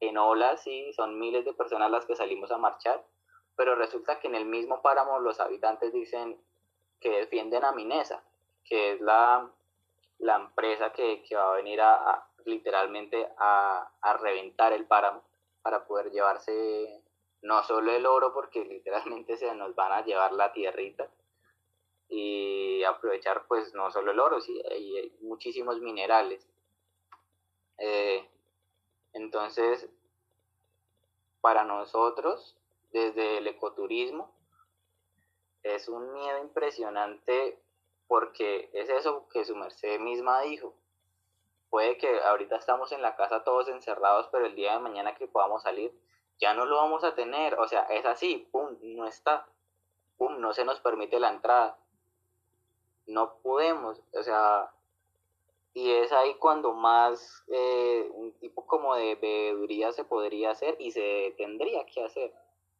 en 0.00 0.18
olas, 0.18 0.66
y 0.66 0.92
son 0.92 1.18
miles 1.18 1.46
de 1.46 1.54
personas 1.54 1.90
las 1.90 2.04
que 2.04 2.14
salimos 2.14 2.50
a 2.50 2.58
marchar, 2.58 3.02
pero 3.56 3.74
resulta 3.74 4.20
que 4.20 4.28
en 4.28 4.34
el 4.34 4.44
mismo 4.44 4.82
páramo 4.82 5.18
los 5.18 5.40
habitantes 5.40 5.94
dicen 5.94 6.38
que 7.00 7.08
defienden 7.08 7.64
a 7.64 7.72
Minesa, 7.72 8.22
que 8.64 8.92
es 8.92 9.00
la, 9.00 9.50
la 10.18 10.36
empresa 10.36 10.92
que, 10.92 11.22
que, 11.22 11.36
va 11.36 11.52
a 11.52 11.56
venir 11.56 11.80
a, 11.80 12.26
literalmente 12.44 13.28
a, 13.38 13.90
a, 14.00 14.16
reventar 14.16 14.72
el 14.72 14.86
páramo 14.86 15.22
para 15.62 15.86
poder 15.86 16.10
llevarse 16.10 17.02
no 17.42 17.62
solo 17.62 17.92
el 17.92 18.04
oro, 18.06 18.32
porque 18.32 18.64
literalmente 18.64 19.36
se 19.36 19.54
nos 19.54 19.74
van 19.74 19.92
a 19.92 20.04
llevar 20.04 20.32
la 20.32 20.52
tierrita, 20.52 21.08
y 22.08 22.82
aprovechar 22.84 23.46
pues 23.46 23.74
no 23.74 23.90
solo 23.90 24.12
el 24.12 24.20
oro, 24.20 24.40
sí, 24.40 24.60
hay, 24.70 25.12
muchísimos 25.20 25.80
minerales. 25.80 26.46
Eh, 27.78 28.26
entonces, 29.12 29.88
para 31.40 31.64
nosotros, 31.64 32.56
desde 32.92 33.38
el 33.38 33.46
ecoturismo, 33.46 34.32
es 35.62 35.88
un 35.88 36.12
miedo 36.14 36.38
impresionante 36.40 37.58
porque 38.08 38.70
es 38.72 38.88
eso 38.90 39.28
que 39.28 39.44
su 39.44 39.54
merced 39.54 40.00
misma 40.00 40.40
dijo. 40.40 40.74
Puede 41.70 41.98
que 41.98 42.20
ahorita 42.20 42.56
estamos 42.56 42.90
en 42.92 43.02
la 43.02 43.14
casa 43.14 43.44
todos 43.44 43.68
encerrados, 43.68 44.28
pero 44.32 44.46
el 44.46 44.56
día 44.56 44.72
de 44.72 44.80
mañana 44.80 45.14
que 45.14 45.28
podamos 45.28 45.62
salir, 45.62 45.92
ya 46.38 46.54
no 46.54 46.64
lo 46.64 46.76
vamos 46.76 47.04
a 47.04 47.14
tener. 47.14 47.54
O 47.60 47.68
sea, 47.68 47.82
es 47.82 48.04
así, 48.06 48.48
pum, 48.50 48.76
no 48.82 49.06
está, 49.06 49.46
pum, 50.16 50.40
no 50.40 50.52
se 50.52 50.64
nos 50.64 50.80
permite 50.80 51.20
la 51.20 51.28
entrada 51.28 51.78
no 53.08 53.34
podemos, 53.42 54.00
o 54.12 54.22
sea, 54.22 54.70
y 55.72 55.90
es 55.90 56.12
ahí 56.12 56.34
cuando 56.34 56.72
más 56.74 57.42
eh, 57.48 58.08
un 58.14 58.32
tipo 58.34 58.66
como 58.66 58.94
de 58.94 59.14
veeduría 59.16 59.92
se 59.92 60.04
podría 60.04 60.50
hacer 60.50 60.76
y 60.78 60.92
se 60.92 61.34
tendría 61.36 61.84
que 61.86 62.04
hacer 62.04 62.32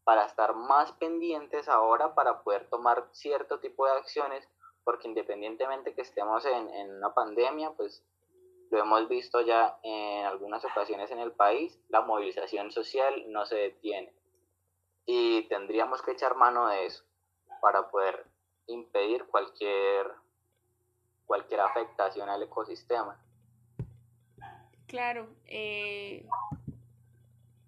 para 0.05 0.27
estar 0.27 0.55
más 0.55 0.93
pendientes 0.93 1.69
ahora 1.69 2.15
para 2.15 2.43
poder 2.43 2.69
tomar 2.69 3.09
cierto 3.13 3.59
tipo 3.61 3.87
de 3.87 3.93
acciones, 3.93 4.49
porque 4.89 5.07
independientemente 5.07 5.93
que 5.93 6.01
estemos 6.01 6.47
en, 6.47 6.97
una 6.97 7.13
pandemia, 7.13 7.73
pues 7.73 8.03
lo 8.71 8.79
hemos 8.79 9.07
visto 9.07 9.43
ya 9.43 9.79
en 9.83 10.25
algunas 10.25 10.65
ocasiones 10.65 11.11
en 11.11 11.19
el 11.19 11.33
país, 11.33 11.79
la 11.91 12.01
movilización 12.01 12.73
social 12.73 13.31
no 13.31 13.45
se 13.45 13.57
detiene. 13.57 14.11
Y 15.05 15.43
tendríamos 15.49 16.01
que 16.01 16.13
echar 16.13 16.37
mano 16.37 16.69
de 16.69 16.87
eso 16.87 17.05
para 17.61 17.91
poder 17.91 18.25
impedir 18.67 19.27
cualquier, 19.27 20.07
cualquier 21.27 21.61
afectación 21.61 22.31
al 22.31 22.45
ecosistema. 22.45 23.23
Claro, 24.87 25.29
eh, 25.45 26.27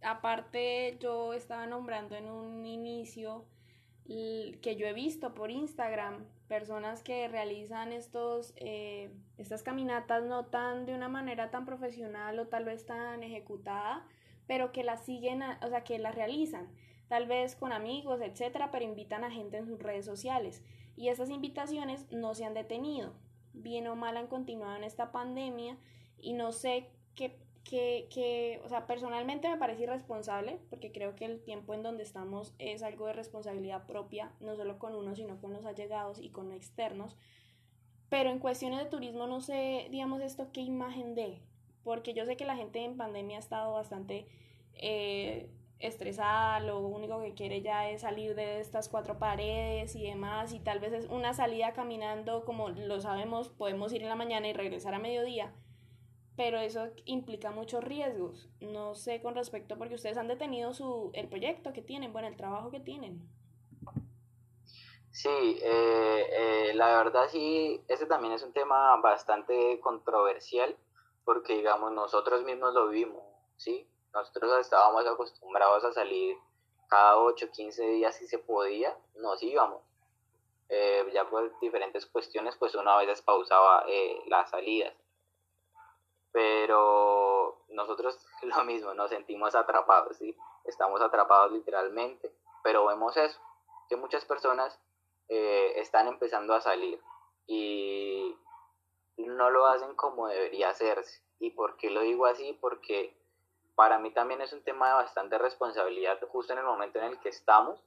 aparte 0.02 0.96
yo 1.00 1.34
estaba 1.34 1.66
nombrando 1.66 2.14
en 2.16 2.30
un 2.30 2.64
inicio 2.64 3.44
que 4.06 4.76
yo 4.78 4.86
he 4.86 4.94
visto 4.94 5.34
por 5.34 5.50
Instagram 5.50 6.39
personas 6.50 7.02
que 7.02 7.28
realizan 7.28 7.94
estos 7.94 8.52
eh, 8.56 9.10
estas 9.38 9.62
caminatas 9.62 10.24
no 10.24 10.44
tan 10.46 10.84
de 10.84 10.94
una 10.94 11.08
manera 11.08 11.50
tan 11.50 11.64
profesional 11.64 12.38
o 12.38 12.48
tal 12.48 12.64
vez 12.64 12.84
tan 12.84 13.22
ejecutada 13.22 14.04
pero 14.46 14.72
que 14.72 14.82
las 14.84 15.06
siguen 15.06 15.42
o 15.42 15.68
sea 15.68 15.84
que 15.84 15.98
las 15.98 16.14
realizan 16.14 16.68
tal 17.08 17.26
vez 17.26 17.54
con 17.54 17.72
amigos 17.72 18.20
etcétera 18.20 18.70
pero 18.72 18.84
invitan 18.84 19.22
a 19.24 19.30
gente 19.30 19.58
en 19.58 19.66
sus 19.66 19.78
redes 19.78 20.04
sociales 20.04 20.62
y 21.00 21.08
esas 21.08 21.30
invitaciones 21.30 22.04
no 22.10 22.34
se 22.34 22.44
han 22.44 22.52
detenido. 22.52 23.14
Bien 23.54 23.86
o 23.86 23.96
mal 23.96 24.18
han 24.18 24.26
continuado 24.26 24.76
en 24.76 24.84
esta 24.84 25.12
pandemia 25.12 25.78
y 26.18 26.34
no 26.34 26.52
sé 26.52 26.90
qué, 27.14 27.38
qué, 27.70 28.08
qué, 28.12 28.60
o 28.64 28.68
sea, 28.68 28.86
personalmente 28.86 29.48
me 29.48 29.56
parece 29.56 29.84
irresponsable 29.84 30.58
porque 30.68 30.90
creo 30.90 31.14
que 31.14 31.24
el 31.24 31.40
tiempo 31.40 31.72
en 31.72 31.84
donde 31.84 32.02
estamos 32.02 32.52
es 32.58 32.82
algo 32.82 33.06
de 33.06 33.12
responsabilidad 33.12 33.86
propia, 33.86 34.32
no 34.40 34.56
solo 34.56 34.78
con 34.78 34.96
uno, 34.96 35.14
sino 35.14 35.40
con 35.40 35.52
los 35.52 35.64
allegados 35.64 36.18
y 36.20 36.30
con 36.30 36.52
externos. 36.52 37.16
Pero 38.08 38.30
en 38.30 38.40
cuestiones 38.40 38.80
de 38.80 38.86
turismo 38.86 39.28
no 39.28 39.40
sé, 39.40 39.86
digamos, 39.90 40.20
esto 40.20 40.50
qué 40.52 40.62
imagen 40.62 41.14
de, 41.14 41.38
porque 41.84 42.12
yo 42.12 42.26
sé 42.26 42.36
que 42.36 42.44
la 42.44 42.56
gente 42.56 42.84
en 42.84 42.96
pandemia 42.96 43.36
ha 43.36 43.40
estado 43.40 43.72
bastante... 43.72 44.26
Eh, 44.74 45.48
estresada, 45.80 46.60
lo 46.60 46.78
único 46.80 47.22
que 47.22 47.32
quiere 47.32 47.62
ya 47.62 47.88
es 47.88 48.02
salir 48.02 48.34
de 48.34 48.60
estas 48.60 48.90
cuatro 48.90 49.18
paredes 49.18 49.96
y 49.96 50.02
demás, 50.02 50.52
y 50.52 50.60
tal 50.60 50.78
vez 50.78 50.92
es 50.92 51.06
una 51.06 51.32
salida 51.32 51.72
caminando, 51.72 52.44
como 52.44 52.68
lo 52.68 53.00
sabemos, 53.00 53.48
podemos 53.48 53.90
ir 53.94 54.02
en 54.02 54.10
la 54.10 54.14
mañana 54.14 54.46
y 54.46 54.52
regresar 54.52 54.92
a 54.92 54.98
mediodía, 54.98 55.54
pero 56.40 56.58
eso 56.58 56.88
implica 57.04 57.50
muchos 57.50 57.84
riesgos. 57.84 58.48
No 58.62 58.94
sé 58.94 59.20
con 59.20 59.34
respecto, 59.34 59.76
porque 59.76 59.96
ustedes 59.96 60.16
han 60.16 60.26
detenido 60.26 60.72
su, 60.72 61.10
el 61.12 61.28
proyecto 61.28 61.74
que 61.74 61.82
tienen, 61.82 62.14
bueno, 62.14 62.28
el 62.28 62.36
trabajo 62.38 62.70
que 62.70 62.80
tienen. 62.80 63.20
Sí, 65.10 65.28
eh, 65.62 66.26
eh, 66.32 66.72
la 66.72 66.96
verdad 66.96 67.28
sí, 67.28 67.84
ese 67.88 68.06
también 68.06 68.32
es 68.32 68.42
un 68.42 68.54
tema 68.54 68.96
bastante 69.02 69.78
controversial, 69.80 70.74
porque 71.26 71.56
digamos, 71.56 71.92
nosotros 71.92 72.42
mismos 72.44 72.72
lo 72.72 72.88
vimos, 72.88 73.22
¿sí? 73.58 73.86
nosotros 74.14 74.60
estábamos 74.60 75.06
acostumbrados 75.06 75.84
a 75.84 75.92
salir 75.92 76.38
cada 76.88 77.18
8, 77.18 77.50
15 77.52 77.86
días 77.86 78.16
si 78.16 78.26
se 78.26 78.38
podía, 78.38 78.96
nos 79.16 79.42
íbamos. 79.42 79.82
Eh, 80.70 81.04
ya 81.12 81.28
por 81.28 81.60
diferentes 81.60 82.06
cuestiones, 82.06 82.56
pues 82.56 82.74
una 82.76 82.96
vez 82.96 83.08
veces 83.08 83.22
pausaba 83.22 83.84
eh, 83.88 84.22
las 84.28 84.48
salidas. 84.48 84.94
Pero 86.32 87.64
nosotros 87.68 88.18
lo 88.42 88.64
mismo, 88.64 88.94
nos 88.94 89.10
sentimos 89.10 89.54
atrapados, 89.54 90.16
¿sí? 90.16 90.36
Estamos 90.64 91.00
atrapados 91.00 91.52
literalmente, 91.52 92.32
pero 92.62 92.86
vemos 92.86 93.16
eso, 93.16 93.40
que 93.88 93.96
muchas 93.96 94.24
personas 94.24 94.78
eh, 95.28 95.72
están 95.76 96.06
empezando 96.06 96.54
a 96.54 96.60
salir 96.60 97.00
y 97.46 98.36
no 99.16 99.50
lo 99.50 99.66
hacen 99.66 99.94
como 99.94 100.28
debería 100.28 100.70
hacerse. 100.70 101.22
¿Y 101.38 101.50
por 101.50 101.76
qué 101.76 101.90
lo 101.90 102.02
digo 102.02 102.26
así? 102.26 102.56
Porque 102.60 103.16
para 103.74 103.98
mí 103.98 104.10
también 104.12 104.42
es 104.42 104.52
un 104.52 104.62
tema 104.62 104.88
de 104.88 104.94
bastante 104.94 105.38
responsabilidad 105.38 106.20
justo 106.28 106.52
en 106.52 106.58
el 106.58 106.66
momento 106.66 106.98
en 106.98 107.06
el 107.06 107.18
que 107.20 107.30
estamos, 107.30 107.82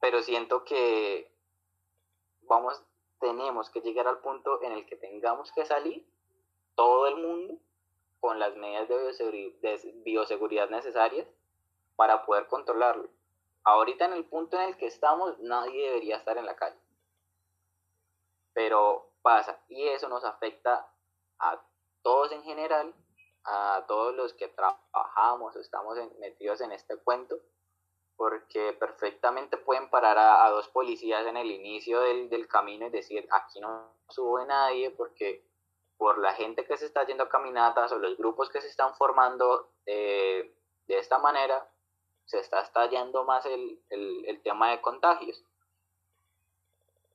pero 0.00 0.22
siento 0.22 0.64
que 0.64 1.32
vamos, 2.42 2.82
tenemos 3.20 3.70
que 3.70 3.80
llegar 3.80 4.08
al 4.08 4.18
punto 4.18 4.60
en 4.62 4.72
el 4.72 4.86
que 4.86 4.96
tengamos 4.96 5.52
que 5.52 5.64
salir 5.64 6.04
todo 6.74 7.06
el 7.08 7.16
mundo 7.16 7.54
con 8.20 8.38
las 8.38 8.54
medidas 8.56 8.88
de 8.88 10.00
bioseguridad, 10.04 10.70
necesarias 10.70 11.26
para 11.96 12.24
poder 12.24 12.46
controlarlo. 12.46 13.08
Ahorita 13.64 14.04
en 14.04 14.12
el 14.12 14.24
punto 14.24 14.56
en 14.56 14.68
el 14.68 14.76
que 14.76 14.86
estamos, 14.86 15.38
nadie 15.40 15.88
debería 15.88 16.16
estar 16.16 16.38
en 16.38 16.46
la 16.46 16.56
calle. 16.56 16.78
Pero 18.52 19.10
pasa, 19.22 19.60
y 19.68 19.88
eso 19.88 20.08
nos 20.08 20.24
afecta 20.24 20.88
a 21.38 21.60
todos 22.02 22.32
en 22.32 22.42
general 22.42 22.94
a 23.44 23.84
todos 23.88 24.14
los 24.14 24.34
que 24.34 24.48
trabajamos 24.48 25.56
estamos 25.56 25.98
metidos 26.18 26.60
en 26.60 26.72
este 26.72 26.96
cuento, 26.98 27.36
porque 28.16 28.72
perfectamente 28.74 29.56
pueden 29.56 29.90
parar 29.90 30.18
a, 30.18 30.48
dos 30.50 30.68
policías 30.68 31.26
en 31.26 31.36
el 31.36 31.50
inicio 31.50 32.00
del, 32.00 32.28
del, 32.28 32.46
camino 32.46 32.86
y 32.86 32.90
decir, 32.90 33.26
aquí 33.30 33.60
no 33.60 33.96
sube 34.08 34.44
nadie 34.46 34.90
porque 34.90 35.44
por 36.02 36.18
la 36.18 36.32
gente 36.34 36.64
que 36.64 36.76
se 36.76 36.86
está 36.86 37.06
yendo 37.06 37.22
a 37.22 37.28
caminatas 37.28 37.92
o 37.92 37.98
los 38.00 38.16
grupos 38.16 38.50
que 38.50 38.60
se 38.60 38.66
están 38.66 38.92
formando 38.96 39.70
eh, 39.86 40.52
de 40.88 40.98
esta 40.98 41.18
manera, 41.18 41.64
se 42.24 42.40
está 42.40 42.60
estallando 42.60 43.22
más 43.22 43.46
el, 43.46 43.80
el, 43.88 44.24
el 44.26 44.42
tema 44.42 44.72
de 44.72 44.80
contagios. 44.80 45.44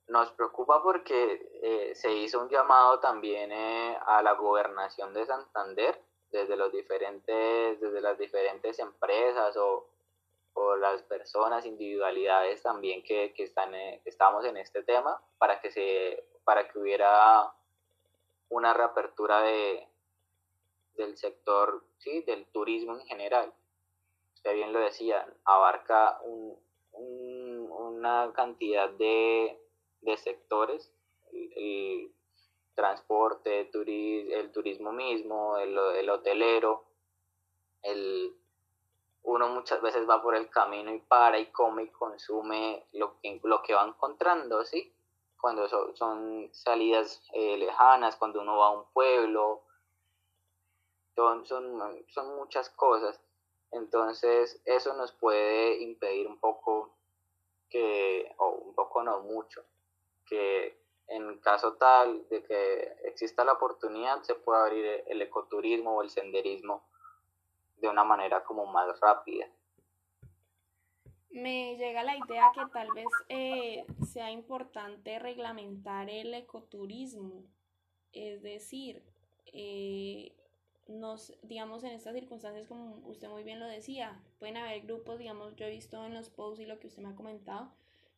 Nos 0.06 0.32
preocupa 0.32 0.82
porque 0.82 1.50
eh, 1.62 1.94
se 1.94 2.10
hizo 2.14 2.40
un 2.40 2.48
llamado 2.48 2.98
también 2.98 3.52
eh, 3.52 3.98
a 4.06 4.22
la 4.22 4.32
gobernación 4.32 5.12
de 5.12 5.26
Santander 5.26 6.00
desde 6.30 6.56
los 6.56 6.72
diferentes, 6.72 7.78
desde 7.78 8.00
las 8.00 8.16
diferentes 8.16 8.78
empresas 8.78 9.54
o, 9.58 9.86
o 10.54 10.76
las 10.76 11.02
personas, 11.02 11.66
individualidades 11.66 12.62
también 12.62 13.02
que, 13.02 13.34
que 13.34 13.42
están 13.42 13.74
eh, 13.74 14.00
estamos 14.06 14.46
en 14.46 14.56
este 14.56 14.82
tema 14.82 15.20
para 15.36 15.60
que 15.60 15.70
se 15.70 16.24
para 16.42 16.66
que 16.66 16.78
hubiera 16.78 17.52
una 18.48 18.74
reapertura 18.74 19.42
de 19.42 19.86
del 20.96 21.16
sector 21.16 21.84
sí 21.98 22.22
del 22.22 22.46
turismo 22.46 22.94
en 22.94 23.06
general 23.06 23.52
usted 24.34 24.54
bien 24.54 24.72
lo 24.72 24.80
decía 24.80 25.26
abarca 25.44 26.20
un, 26.22 26.56
una 26.92 28.32
cantidad 28.32 28.88
de, 28.90 29.60
de 30.02 30.16
sectores 30.16 30.92
el, 31.32 32.12
transporte, 32.74 33.68
el 33.72 34.52
turismo 34.52 34.92
mismo, 34.92 35.58
el, 35.58 36.08
hotelero, 36.08 36.84
el, 37.82 38.32
uno 39.24 39.48
muchas 39.48 39.82
veces 39.82 40.08
va 40.08 40.22
por 40.22 40.36
el 40.36 40.48
camino 40.48 40.94
y 40.94 41.00
para 41.00 41.40
y 41.40 41.46
come 41.46 41.82
y 41.82 41.88
consume 41.88 42.84
lo 42.92 43.18
que, 43.20 43.40
lo 43.42 43.62
que 43.62 43.74
va 43.74 43.84
encontrando, 43.84 44.64
¿sí? 44.64 44.92
Cuando 45.40 45.68
son, 45.68 46.48
salidas 46.52 47.22
eh, 47.32 47.56
lejanas, 47.56 48.16
cuando 48.16 48.40
uno 48.40 48.58
va 48.58 48.66
a 48.68 48.70
un 48.70 48.84
pueblo, 48.92 49.62
son, 51.14 51.46
son, 51.46 52.04
son 52.08 52.36
muchas 52.36 52.70
cosas. 52.70 53.20
Entonces 53.70 54.60
eso 54.64 54.94
nos 54.94 55.12
puede 55.12 55.82
impedir 55.82 56.26
un 56.26 56.38
poco 56.38 56.96
que, 57.68 58.34
o 58.38 58.48
un 58.50 58.74
poco 58.74 59.02
no 59.02 59.20
mucho, 59.20 59.64
que 60.26 60.80
en 61.08 61.38
caso 61.38 61.74
tal 61.74 62.26
de 62.28 62.42
que 62.44 62.96
exista 63.04 63.44
la 63.44 63.52
oportunidad 63.52 64.22
se 64.22 64.34
pueda 64.34 64.64
abrir 64.64 65.04
el 65.06 65.22
ecoturismo 65.22 65.96
o 65.96 66.02
el 66.02 66.10
senderismo 66.10 66.82
de 67.76 67.88
una 67.88 68.04
manera 68.04 68.44
como 68.44 68.66
más 68.66 68.98
rápida. 69.00 69.46
Me 71.30 71.76
llega 71.76 72.02
la 72.02 72.16
idea 72.16 72.50
que 72.54 72.62
tal 72.72 72.88
vez 72.94 73.06
eh, 73.28 73.84
sea 74.06 74.30
importante 74.30 75.18
reglamentar 75.18 76.08
el 76.08 76.32
ecoturismo, 76.34 77.44
es 78.12 78.42
decir, 78.42 79.02
eh, 79.52 80.34
nos, 80.88 81.34
digamos, 81.42 81.84
en 81.84 81.92
estas 81.92 82.14
circunstancias, 82.14 82.66
como 82.66 82.96
usted 83.06 83.28
muy 83.28 83.44
bien 83.44 83.60
lo 83.60 83.66
decía, 83.66 84.20
pueden 84.38 84.56
haber 84.56 84.82
grupos, 84.82 85.18
digamos, 85.18 85.54
yo 85.56 85.66
he 85.66 85.70
visto 85.70 86.04
en 86.04 86.14
los 86.14 86.30
posts 86.30 86.60
y 86.60 86.66
lo 86.66 86.78
que 86.78 86.86
usted 86.86 87.02
me 87.02 87.10
ha 87.10 87.14
comentado, 87.14 87.70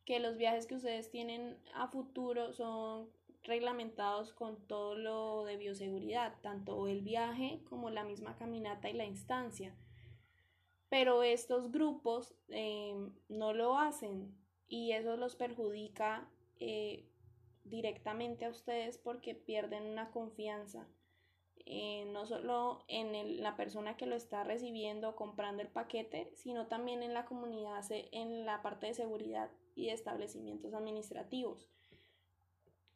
que 0.04 0.20
los 0.20 0.36
viajes 0.36 0.66
que 0.66 0.76
ustedes 0.76 1.10
tienen 1.10 1.58
a 1.74 1.88
futuro 1.88 2.52
son 2.52 3.10
reglamentados 3.42 4.32
con 4.32 4.56
todo 4.66 4.94
lo 4.94 5.44
de 5.44 5.56
bioseguridad, 5.56 6.34
tanto 6.42 6.86
el 6.86 7.02
viaje 7.02 7.60
como 7.68 7.90
la 7.90 8.04
misma 8.04 8.36
caminata 8.36 8.88
y 8.88 8.92
la 8.92 9.04
instancia. 9.04 9.74
Pero 10.90 11.22
estos 11.22 11.72
grupos 11.72 12.34
eh, 12.48 12.94
no 13.28 13.54
lo 13.54 13.78
hacen 13.78 14.36
y 14.68 14.92
eso 14.92 15.16
los 15.16 15.36
perjudica 15.36 16.28
eh, 16.58 17.08
directamente 17.64 18.44
a 18.44 18.50
ustedes 18.50 18.98
porque 18.98 19.34
pierden 19.34 19.86
una 19.86 20.10
confianza 20.10 20.86
eh, 21.66 22.04
no 22.06 22.26
solo 22.26 22.84
en 22.88 23.42
la 23.42 23.56
persona 23.56 23.96
que 23.96 24.06
lo 24.06 24.16
está 24.16 24.42
recibiendo, 24.44 25.14
comprando 25.14 25.62
el 25.62 25.68
paquete, 25.68 26.32
sino 26.34 26.66
también 26.66 27.02
en 27.02 27.14
la 27.14 27.26
comunidad, 27.26 27.84
en 27.90 28.44
la 28.44 28.60
parte 28.62 28.88
de 28.88 28.94
seguridad 28.94 29.50
y 29.74 29.86
de 29.86 29.92
establecimientos 29.92 30.74
administrativos. 30.74 31.70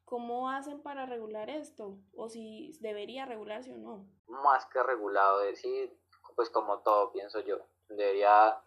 ¿Cómo 0.04 0.50
hacen 0.50 0.83
para 0.83 1.07
regular 1.07 1.50
esto? 1.50 1.98
¿O 2.16 2.28
si 2.28 2.76
debería 2.80 3.26
regularse 3.26 3.72
o 3.72 3.76
no? 3.76 4.07
Más 4.26 4.66
que 4.66 4.83
regulado, 4.83 5.40
decir, 5.40 5.96
pues 6.35 6.50
como 6.50 6.80
todo, 6.80 7.12
pienso 7.12 7.40
yo. 7.40 7.59
Debería, 7.96 8.59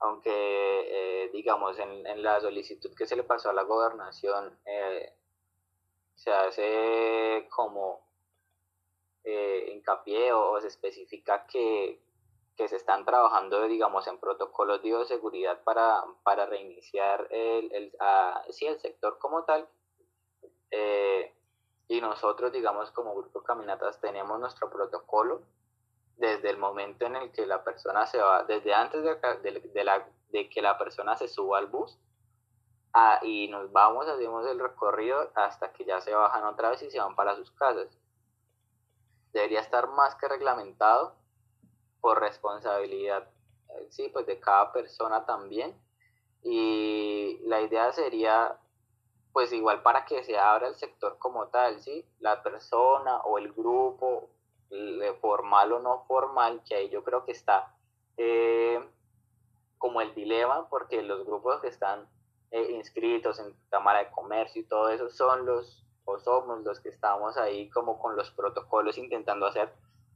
aunque 0.00 0.30
eh, 0.30 1.30
digamos 1.32 1.78
en, 1.78 2.22
la 2.22 2.40
solicitud 2.40 2.94
que 2.94 3.06
se 3.06 3.16
le 3.16 3.24
pasó 3.24 3.50
a 3.50 3.54
la 3.54 3.62
gobernación, 3.62 4.58
eh, 4.64 5.12
se 6.14 6.30
hace 6.30 7.48
como 7.50 8.06
eh, 9.24 9.70
hincapié 9.72 10.32
o, 10.32 10.60
se 10.60 10.68
especifica 10.68 11.46
que, 11.46 12.00
se 12.56 12.76
están 12.76 13.04
trabajando, 13.04 13.66
digamos, 13.66 14.06
en 14.06 14.18
protocolos 14.18 14.80
de 14.82 14.90
bioseguridad 14.90 15.64
para, 15.64 16.04
para 16.22 16.46
reiniciar 16.46 17.26
el, 17.30 17.72
el, 17.72 17.92
el 18.46 18.80
sector 18.80 19.18
como 19.18 19.42
tal. 19.42 19.68
Eh, 20.70 21.34
y 21.88 22.00
nosotros, 22.00 22.52
digamos, 22.52 22.92
como 22.92 23.16
Grupo 23.16 23.42
Caminatas, 23.42 24.00
tenemos 24.00 24.38
nuestro 24.38 24.70
protocolo 24.70 25.42
desde 26.22 26.50
el 26.50 26.56
momento 26.56 27.04
en 27.04 27.16
el 27.16 27.32
que 27.32 27.46
la 27.46 27.64
persona 27.64 28.06
se 28.06 28.18
va, 28.18 28.44
desde 28.44 28.72
antes 28.72 29.02
de, 29.02 29.84
la, 29.84 30.06
de 30.30 30.48
que 30.48 30.62
la 30.62 30.78
persona 30.78 31.16
se 31.16 31.26
suba 31.26 31.58
al 31.58 31.66
bus, 31.66 31.98
y 33.22 33.48
nos 33.48 33.72
vamos, 33.72 34.06
hacemos 34.06 34.46
el 34.46 34.60
recorrido 34.60 35.30
hasta 35.34 35.72
que 35.72 35.84
ya 35.84 36.00
se 36.00 36.14
bajan 36.14 36.44
otra 36.44 36.70
vez 36.70 36.82
y 36.82 36.90
se 36.90 37.00
van 37.00 37.16
para 37.16 37.34
sus 37.36 37.50
casas 37.52 37.88
debería 39.32 39.60
estar 39.60 39.88
más 39.88 40.14
que 40.16 40.28
reglamentado 40.28 41.14
por 42.00 42.20
responsabilidad, 42.20 43.28
eh, 43.70 43.86
sí, 43.90 44.08
pues 44.12 44.26
de 44.26 44.38
cada 44.40 44.72
persona 44.72 45.24
también. 45.24 45.74
Y 46.42 47.38
la 47.44 47.60
idea 47.60 47.92
sería, 47.92 48.58
pues 49.32 49.52
igual 49.52 49.82
para 49.82 50.04
que 50.04 50.24
se 50.24 50.38
abra 50.38 50.68
el 50.68 50.74
sector 50.74 51.18
como 51.18 51.48
tal, 51.48 51.80
sí, 51.80 52.04
la 52.18 52.42
persona 52.42 53.18
o 53.22 53.38
el 53.38 53.52
grupo, 53.52 54.28
formal 55.20 55.72
o 55.72 55.80
no 55.80 56.04
formal, 56.06 56.62
que 56.66 56.74
ahí 56.74 56.88
yo 56.88 57.04
creo 57.04 57.24
que 57.24 57.32
está 57.32 57.74
eh, 58.16 58.80
como 59.78 60.00
el 60.00 60.14
dilema, 60.14 60.68
porque 60.68 61.02
los 61.02 61.24
grupos 61.26 61.60
que 61.60 61.68
están 61.68 62.08
eh, 62.50 62.72
inscritos 62.72 63.38
en 63.40 63.54
Cámara 63.70 64.00
de 64.00 64.10
Comercio 64.10 64.62
y 64.62 64.64
todo 64.64 64.88
eso 64.90 65.10
son 65.10 65.46
los 65.46 65.78
o 66.04 66.18
somos 66.18 66.62
los 66.64 66.80
que 66.80 66.88
estamos 66.88 67.36
ahí 67.36 67.70
como 67.70 67.98
con 68.00 68.16
los 68.16 68.30
protocolos 68.32 68.98
intentando 68.98 69.46
hacer 69.46 69.72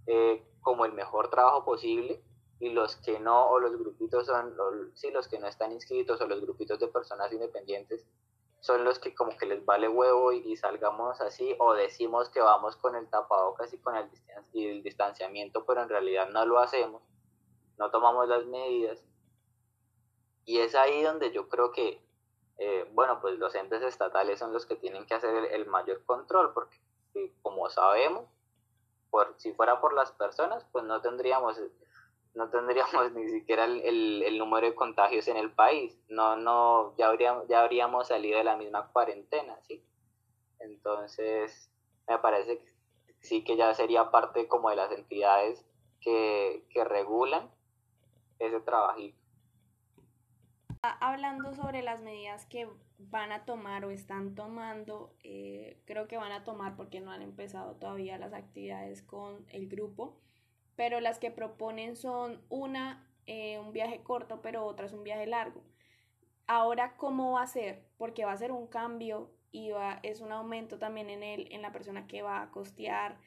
eh, 0.06 0.44
como 0.60 0.84
el 0.84 0.92
mejor 0.92 1.30
trabajo 1.30 1.64
posible 1.64 2.20
y 2.58 2.70
los 2.70 2.96
que 2.96 3.20
no 3.20 3.46
o 3.50 3.60
los 3.60 3.78
grupitos 3.78 4.26
son, 4.26 4.54
sí, 4.94 5.10
los 5.10 5.28
que 5.28 5.38
no 5.38 5.46
están 5.46 5.72
inscritos 5.72 6.20
o 6.20 6.26
los 6.26 6.40
grupitos 6.40 6.80
de 6.80 6.88
personas 6.88 7.32
independientes 7.32 8.04
son 8.66 8.85
los 8.85 8.98
que 8.98 9.14
como 9.14 9.37
que 9.37 9.46
les 9.46 9.64
vale 9.64 9.88
huevo 9.88 10.33
y, 10.33 10.57
salgamos 10.57 11.20
así 11.20 11.55
o 11.59 11.74
decimos 11.74 12.29
que 12.31 12.40
vamos 12.40 12.76
con 12.76 12.96
el 12.96 13.09
tapabocas 13.09 13.72
y 13.72 13.79
con 13.79 13.96
el, 13.96 14.11
el 14.55 14.83
distanciamiento, 14.83 15.64
pero 15.64 15.83
en 15.83 15.88
realidad 15.88 16.29
no 16.31 16.44
lo 16.44 16.59
hacemos, 16.59 17.02
no 17.79 17.90
tomamos 17.90 18.29
las 18.29 18.44
medidas. 18.46 19.02
Y 20.44 20.59
es 20.59 20.74
ahí 20.74 21.02
donde 21.02 21.33
yo 21.33 21.48
creo 21.48 21.72
que 21.72 22.07
eh, 22.59 22.88
bueno, 22.94 23.20
pues 23.20 23.38
los 23.38 23.55
entes 23.55 23.83
estatales 23.83 24.38
son 24.38 24.52
los 24.52 24.64
que 24.64 24.76
tienen 24.76 25.05
que 25.05 25.14
hacer 25.14 25.52
el, 25.52 25.66
mayor 25.66 26.05
control, 26.05 26.55
porque 26.55 26.76
eh, 27.14 27.33
como 27.42 27.68
sabemos, 27.68 28.24
por, 29.11 29.35
si 29.37 29.52
fuera 29.52 29.81
por 29.81 29.92
las 29.92 30.12
personas, 30.12 30.64
pues 30.72 30.85
no 30.85 31.00
tendríamos, 31.02 31.61
no 32.37 32.49
tendríamos 32.51 33.12
ni 33.14 33.29
siquiera 33.29 33.64
el, 33.64 34.22
el, 34.22 34.38
número 34.38 34.66
de 34.66 34.75
contagios 34.75 35.27
en 35.29 35.37
el 35.37 35.51
país, 35.51 35.99
no, 36.09 36.37
no, 36.37 36.94
ya 36.96 37.09
habríamos, 37.09 37.49
ya 37.49 37.62
habríamos 37.62 38.09
salido 38.09 38.38
de 38.38 38.44
la 38.44 38.57
misma 38.57 38.88
cuarentena, 38.92 39.59
¿sí? 39.66 39.85
Entonces, 40.61 41.70
me 42.09 42.18
parece 42.18 42.59
que 42.59 42.72
sí 43.20 43.42
que 43.42 43.57
ya 43.57 43.75
sería 43.75 44.11
parte 44.11 44.46
como 44.46 44.70
de 44.70 44.77
las 44.77 44.92
entidades 44.92 45.64
que, 46.01 46.64
que 46.70 46.85
regulan 46.85 47.51
ese 48.38 48.61
trabajito 48.61 49.27
hablando 51.01 51.55
sobre 51.55 51.83
las 51.83 52.03
medidas 52.03 52.46
que 52.46 52.68
van 52.99 53.33
a 53.33 53.44
tomar 53.44 53.85
o 53.85 53.90
están 53.90 54.35
tomando, 54.35 55.14
eh, 55.22 55.81
creo 55.85 56.09
que 56.09 56.16
van 56.16 56.33
a 56.33 56.44
tomar 56.44 56.77
porque 56.77 57.01
no 57.01 57.11
han 57.11 57.22
empezado 57.22 57.75
todavía 57.77 58.18
las 58.18 58.33
actividades 58.33 59.03
con 59.03 59.44
el 59.51 59.68
grupo, 59.68 60.16
pero 60.76 61.00
las 61.00 61.18
que 61.18 61.30
proponen 61.30 61.96
son 61.96 62.40
una, 62.48 63.10
eh, 63.26 63.58
un 63.58 63.72
viaje 63.72 64.02
corto, 64.02 64.40
pero 64.42 64.64
otra 64.64 64.86
es 64.86 64.92
un 64.92 65.02
viaje 65.04 65.26
largo. 65.26 65.64
Ahora, 66.46 66.96
¿cómo 66.96 67.32
va 67.32 67.42
a 67.42 67.46
ser? 67.46 67.82
Porque 67.96 68.24
va 68.24 68.32
a 68.32 68.36
ser 68.36 68.52
un 68.52 68.68
cambio 68.68 69.32
y 69.50 69.70
va, 69.70 69.98
es 70.02 70.20
un 70.20 70.32
aumento 70.32 70.78
también 70.78 71.10
en, 71.10 71.22
el, 71.22 71.52
en 71.52 71.62
la 71.62 71.72
persona 71.72 72.06
que 72.06 72.22
va 72.22 72.42
a 72.42 72.50
costear 72.50 73.18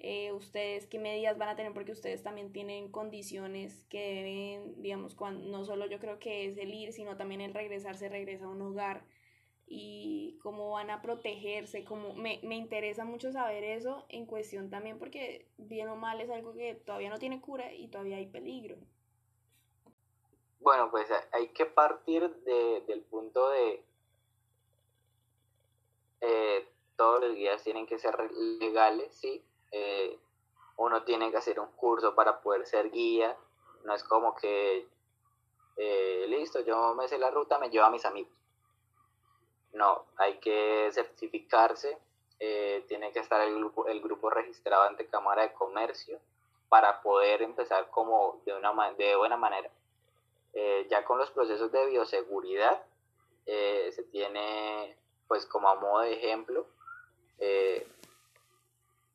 eh, 0.00 0.32
ustedes 0.32 0.86
qué 0.86 0.98
medidas 0.98 1.38
van 1.38 1.48
a 1.48 1.56
tener 1.56 1.72
porque 1.72 1.92
ustedes 1.92 2.22
también 2.22 2.52
tienen 2.52 2.90
condiciones 2.90 3.84
que 3.88 4.00
deben, 4.00 4.82
digamos, 4.82 5.14
cuando, 5.14 5.48
no 5.48 5.64
solo 5.64 5.86
yo 5.86 5.98
creo 5.98 6.18
que 6.18 6.46
es 6.46 6.58
el 6.58 6.74
ir, 6.74 6.92
sino 6.92 7.16
también 7.16 7.40
el 7.40 7.54
regresarse, 7.54 8.08
regresa 8.08 8.44
a 8.44 8.48
un 8.48 8.60
hogar 8.60 9.04
y 9.66 10.38
cómo 10.42 10.70
van 10.70 10.90
a 10.90 11.00
protegerse, 11.00 11.84
como 11.84 12.14
me, 12.14 12.40
me 12.42 12.56
interesa 12.56 13.04
mucho 13.04 13.32
saber 13.32 13.64
eso 13.64 14.04
en 14.08 14.26
cuestión 14.26 14.70
también 14.70 14.98
porque 14.98 15.46
bien 15.56 15.88
o 15.88 15.96
mal 15.96 16.20
es 16.20 16.30
algo 16.30 16.52
que 16.52 16.74
todavía 16.74 17.10
no 17.10 17.18
tiene 17.18 17.40
cura 17.40 17.72
y 17.72 17.88
todavía 17.88 18.18
hay 18.18 18.26
peligro. 18.26 18.76
Bueno, 20.60 20.90
pues 20.90 21.08
hay 21.32 21.48
que 21.48 21.66
partir 21.66 22.28
de, 22.44 22.82
del 22.86 23.02
punto 23.02 23.50
de 23.50 23.84
eh, 26.22 26.68
todos 26.96 27.20
los 27.20 27.34
guías 27.34 27.62
tienen 27.62 27.86
que 27.86 27.98
ser 27.98 28.16
legales, 28.32 29.14
sí, 29.14 29.44
eh, 29.72 30.18
uno 30.76 31.04
tiene 31.04 31.30
que 31.30 31.36
hacer 31.36 31.60
un 31.60 31.70
curso 31.72 32.14
para 32.14 32.40
poder 32.40 32.66
ser 32.66 32.90
guía, 32.90 33.36
no 33.84 33.94
es 33.94 34.02
como 34.04 34.34
que, 34.34 34.88
eh, 35.76 36.24
listo, 36.28 36.60
yo 36.60 36.94
me 36.94 37.08
sé 37.08 37.18
la 37.18 37.30
ruta, 37.30 37.58
me 37.58 37.68
llevo 37.68 37.84
a 37.84 37.90
mis 37.90 38.04
amigos. 38.04 38.32
No, 39.74 40.04
hay 40.16 40.38
que 40.38 40.88
certificarse, 40.92 41.98
eh, 42.40 42.84
tiene 42.88 43.12
que 43.12 43.20
estar 43.20 43.40
el 43.42 43.54
grupo, 43.54 43.86
el 43.86 44.00
grupo 44.00 44.30
registrado 44.30 44.84
ante 44.84 45.06
Cámara 45.06 45.42
de 45.42 45.52
Comercio 45.52 46.18
para 46.68 47.02
poder 47.02 47.42
empezar 47.42 47.90
como 47.90 48.40
de, 48.46 48.54
una, 48.54 48.92
de 48.94 49.16
buena 49.16 49.36
manera. 49.36 49.70
ya 50.88 51.04
con 51.04 51.18
los 51.18 51.30
procesos 51.30 51.70
de 51.72 51.86
bioseguridad, 51.86 52.82
se 53.44 54.02
tiene, 54.10 54.96
pues 55.28 55.46
como 55.46 55.68
a 55.68 55.74
modo 55.74 56.00
de 56.00 56.14
ejemplo, 56.14 56.66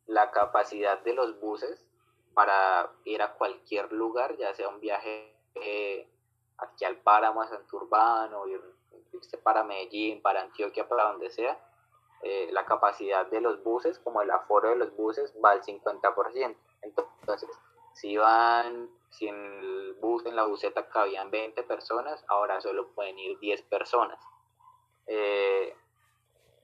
la 0.09 0.31
capacidad 0.31 0.99
de 0.99 1.13
los 1.13 1.39
buses 1.39 1.85
para 2.33 2.89
ir 3.05 3.21
a 3.21 3.33
cualquier 3.33 3.91
lugar, 3.91 4.37
ya 4.37 4.53
sea 4.53 4.69
un 4.69 4.79
viaje 4.79 5.35
eh, 5.55 6.07
aquí 6.57 6.85
al 6.85 6.95
páramo, 6.97 7.41
a 7.41 7.47
Santurbano, 7.47 8.47
ir, 8.47 8.61
para 9.43 9.63
Medellín, 9.63 10.21
para 10.21 10.41
Antioquia, 10.41 10.87
para 10.87 11.05
donde 11.05 11.29
sea, 11.29 11.59
eh, 12.21 12.49
la 12.51 12.65
capacidad 12.65 13.25
de 13.27 13.41
los 13.41 13.63
buses, 13.63 13.99
como 13.99 14.21
el 14.21 14.31
aforo 14.31 14.69
de 14.69 14.75
los 14.75 14.95
buses, 14.95 15.33
va 15.43 15.51
al 15.51 15.61
50%. 15.61 16.55
Entonces, 16.81 17.49
si 17.93 18.17
van, 18.17 18.89
si 19.09 19.27
en 19.27 19.35
el 19.35 19.93
bus, 20.01 20.25
en 20.25 20.35
la 20.35 20.45
buseta 20.45 20.87
cabían 20.89 21.31
20 21.31 21.63
personas, 21.63 22.23
ahora 22.27 22.59
solo 22.61 22.89
pueden 22.89 23.17
ir 23.19 23.39
10 23.39 23.61
personas. 23.63 24.19
Eh, 25.07 25.75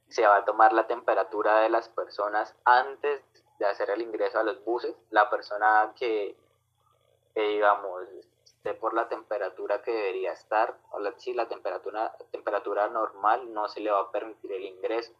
se 0.09 0.27
va 0.27 0.37
a 0.37 0.45
tomar 0.45 0.73
la 0.73 0.87
temperatura 0.87 1.61
de 1.61 1.69
las 1.69 1.89
personas 1.89 2.55
antes 2.65 3.23
de 3.59 3.65
hacer 3.65 3.89
el 3.89 4.01
ingreso 4.01 4.39
a 4.39 4.43
los 4.43 4.63
buses. 4.63 4.95
La 5.09 5.29
persona 5.29 5.93
que, 5.97 6.37
digamos, 7.33 8.03
esté 8.65 8.73
por 8.73 8.95
la 8.95 9.07
temperatura 9.07 9.83
que 9.83 9.91
debería 9.91 10.31
estar, 10.31 10.75
o 10.91 10.99
la, 10.99 11.13
si 11.19 11.33
la 11.33 11.47
temperatura, 11.47 12.15
temperatura 12.31 12.87
normal, 12.87 13.53
no 13.53 13.67
se 13.67 13.79
le 13.79 13.91
va 13.91 13.99
a 13.99 14.11
permitir 14.11 14.51
el 14.51 14.65
ingreso. 14.65 15.13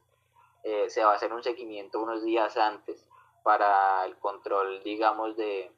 Eh, 0.64 0.90
se 0.90 1.04
va 1.04 1.12
a 1.12 1.16
hacer 1.16 1.32
un 1.32 1.44
seguimiento 1.44 2.00
unos 2.00 2.24
días 2.24 2.58
antes 2.58 3.08
para 3.44 4.04
el 4.06 4.18
control, 4.18 4.82
digamos, 4.84 5.38
de, 5.38 5.72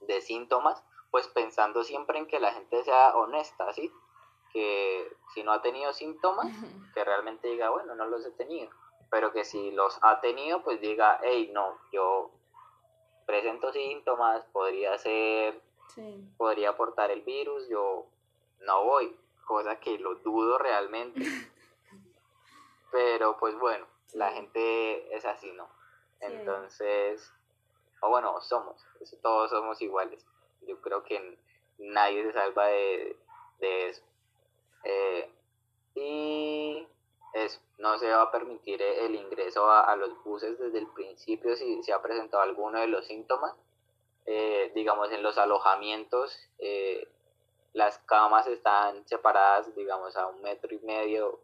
de 0.00 0.20
síntomas, 0.20 0.84
pues 1.10 1.28
pensando 1.28 1.82
siempre 1.82 2.18
en 2.18 2.26
que 2.26 2.40
la 2.40 2.52
gente 2.52 2.84
sea 2.84 3.16
honesta, 3.16 3.72
¿sí? 3.72 3.90
Que 4.52 5.16
si 5.32 5.42
no 5.42 5.52
ha 5.52 5.62
tenido 5.62 5.94
síntomas, 5.94 6.48
que 6.92 7.04
realmente 7.04 7.48
diga, 7.48 7.70
bueno, 7.70 7.94
no 7.94 8.04
los 8.04 8.26
he 8.26 8.32
tenido, 8.32 8.70
pero 9.10 9.32
que 9.32 9.46
si 9.46 9.70
los 9.70 9.98
ha 10.02 10.20
tenido, 10.20 10.62
pues 10.62 10.78
diga, 10.82 11.20
hey, 11.22 11.50
no, 11.54 11.78
yo 11.90 12.32
presento 13.24 13.72
síntomas, 13.72 14.44
podría 14.52 14.98
ser, 14.98 15.62
podría 16.36 16.70
aportar 16.70 17.10
el 17.10 17.22
virus, 17.22 17.68
yo 17.68 18.06
no 18.60 18.84
voy, 18.84 19.16
cosa 19.46 19.78
que 19.80 19.98
lo 19.98 20.16
dudo 20.16 20.58
realmente. 20.58 21.20
pero 22.90 23.36
pues 23.38 23.58
bueno, 23.58 23.86
la 24.14 24.30
gente 24.32 25.14
es 25.14 25.24
así, 25.24 25.52
¿no? 25.52 25.68
Entonces, 26.20 27.32
o 28.00 28.08
bueno, 28.08 28.40
somos, 28.40 28.82
todos 29.22 29.50
somos 29.50 29.80
iguales. 29.82 30.24
Yo 30.66 30.80
creo 30.80 31.02
que 31.02 31.38
nadie 31.78 32.24
se 32.24 32.32
salva 32.32 32.66
de, 32.66 33.16
eso. 33.60 34.02
Eh, 34.84 35.30
y 35.94 36.88
eso, 37.32 37.60
no 37.78 37.98
se 37.98 38.08
va 38.08 38.22
a 38.22 38.30
permitir 38.30 38.80
el 38.80 39.14
ingreso 39.14 39.70
a, 39.70 39.94
los 39.96 40.22
buses 40.24 40.58
desde 40.58 40.78
el 40.78 40.86
principio 40.88 41.56
si 41.56 41.82
se 41.82 41.92
ha 41.92 42.00
presentado 42.00 42.42
alguno 42.42 42.80
de 42.80 42.86
los 42.86 43.06
síntomas. 43.06 43.54
Eh, 44.26 44.72
digamos, 44.74 45.10
en 45.12 45.22
los 45.22 45.38
alojamientos, 45.38 46.36
eh, 46.58 47.08
las 47.72 47.98
camas 47.98 48.46
están 48.46 49.06
separadas, 49.06 49.74
digamos, 49.74 50.16
a 50.16 50.26
un 50.26 50.42
metro 50.42 50.74
y 50.74 50.78
medio, 50.80 51.40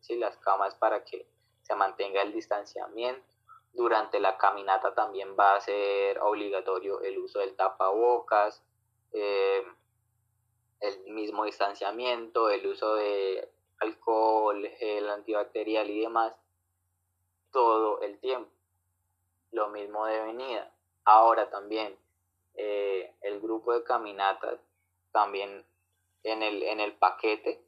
sí, 0.00 0.16
las 0.16 0.36
camas 0.38 0.74
para 0.74 1.04
que 1.04 1.28
se 1.62 1.76
mantenga 1.76 2.22
el 2.22 2.32
distanciamiento 2.32 3.30
durante 3.72 4.18
la 4.20 4.36
caminata 4.36 4.94
también 4.94 5.36
va 5.38 5.54
a 5.54 5.60
ser 5.60 6.18
obligatorio 6.20 7.00
el 7.02 7.18
uso 7.18 7.38
del 7.38 7.54
tapabocas, 7.54 8.62
eh, 9.12 9.64
el 10.80 11.12
mismo 11.12 11.44
distanciamiento, 11.44 12.50
el 12.50 12.66
uso 12.66 12.94
de 12.96 13.48
alcohol, 13.78 14.66
gel 14.78 15.08
antibacterial 15.08 15.88
y 15.88 16.00
demás, 16.00 16.34
todo 17.52 18.00
el 18.02 18.18
tiempo. 18.18 18.50
Lo 19.52 19.68
mismo 19.68 20.06
de 20.06 20.20
venida. 20.20 20.72
Ahora 21.04 21.50
también 21.50 21.96
eh, 22.62 23.14
el 23.22 23.40
grupo 23.40 23.72
de 23.72 23.82
caminatas, 23.82 24.60
también 25.12 25.64
en 26.24 26.42
el, 26.42 26.62
en 26.62 26.78
el 26.80 26.92
paquete, 26.98 27.64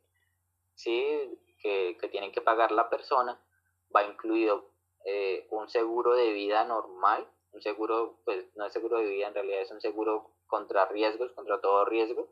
¿sí? 0.75 1.41
que, 1.61 1.97
que 1.99 2.09
tienen 2.09 2.31
que 2.31 2.43
pagar 2.43 2.73
la 2.73 2.91
persona, 2.91 3.41
va 3.95 4.05
incluido 4.05 4.69
eh, 5.07 5.47
un 5.51 5.71
seguro 5.71 6.15
de 6.15 6.33
vida 6.33 6.65
normal, 6.65 7.27
un 7.53 7.63
seguro, 7.63 8.19
pues 8.27 8.45
no 8.55 8.67
es 8.67 8.73
seguro 8.75 8.99
de 8.99 9.07
vida, 9.07 9.29
en 9.29 9.35
realidad 9.35 9.63
es 9.63 9.71
un 9.71 9.81
seguro 9.81 10.31
contra 10.47 10.85
riesgos, 10.85 11.33
contra 11.33 11.59
todo 11.63 11.87
riesgo, 11.87 12.29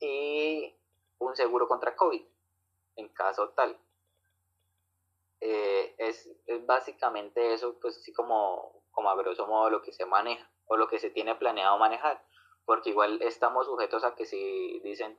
y 0.00 0.74
un 1.18 1.36
seguro 1.36 1.68
contra 1.68 1.94
COVID, 1.94 2.22
en 2.96 3.08
caso 3.10 3.50
tal. 3.50 3.78
Eh, 5.40 5.94
es, 5.98 6.28
básicamente 6.66 7.54
eso, 7.54 7.78
pues 7.80 7.96
así 7.98 8.12
como, 8.12 8.82
como 8.90 9.08
a 9.08 9.14
grosso 9.14 9.46
modo 9.46 9.70
lo 9.70 9.82
que 9.82 9.92
se 9.92 10.04
maneja 10.04 10.51
o 10.72 10.76
lo 10.78 10.88
que 10.88 10.98
se 10.98 11.10
tiene 11.10 11.34
planeado 11.34 11.76
manejar, 11.76 12.24
porque 12.64 12.90
igual 12.90 13.20
estamos 13.20 13.66
sujetos 13.66 14.04
a 14.04 14.14
que 14.14 14.24
si 14.24 14.80
dicen, 14.80 15.18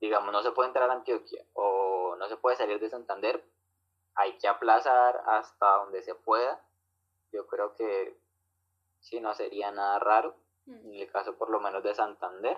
digamos, 0.00 0.32
no 0.32 0.40
se 0.42 0.52
puede 0.52 0.68
entrar 0.68 0.88
a 0.88 0.92
Antioquia 0.92 1.44
o 1.54 2.14
no 2.16 2.28
se 2.28 2.36
puede 2.36 2.54
salir 2.54 2.78
de 2.78 2.88
Santander, 2.88 3.44
hay 4.14 4.38
que 4.38 4.46
aplazar 4.46 5.20
hasta 5.26 5.78
donde 5.78 6.02
se 6.02 6.14
pueda. 6.14 6.64
Yo 7.32 7.48
creo 7.48 7.74
que 7.74 8.16
si 9.00 9.18
no 9.18 9.34
sería 9.34 9.72
nada 9.72 9.98
raro, 9.98 10.36
mm. 10.66 10.92
en 10.92 10.94
el 10.94 11.10
caso 11.10 11.36
por 11.36 11.50
lo 11.50 11.58
menos 11.58 11.82
de 11.82 11.94
Santander. 11.94 12.56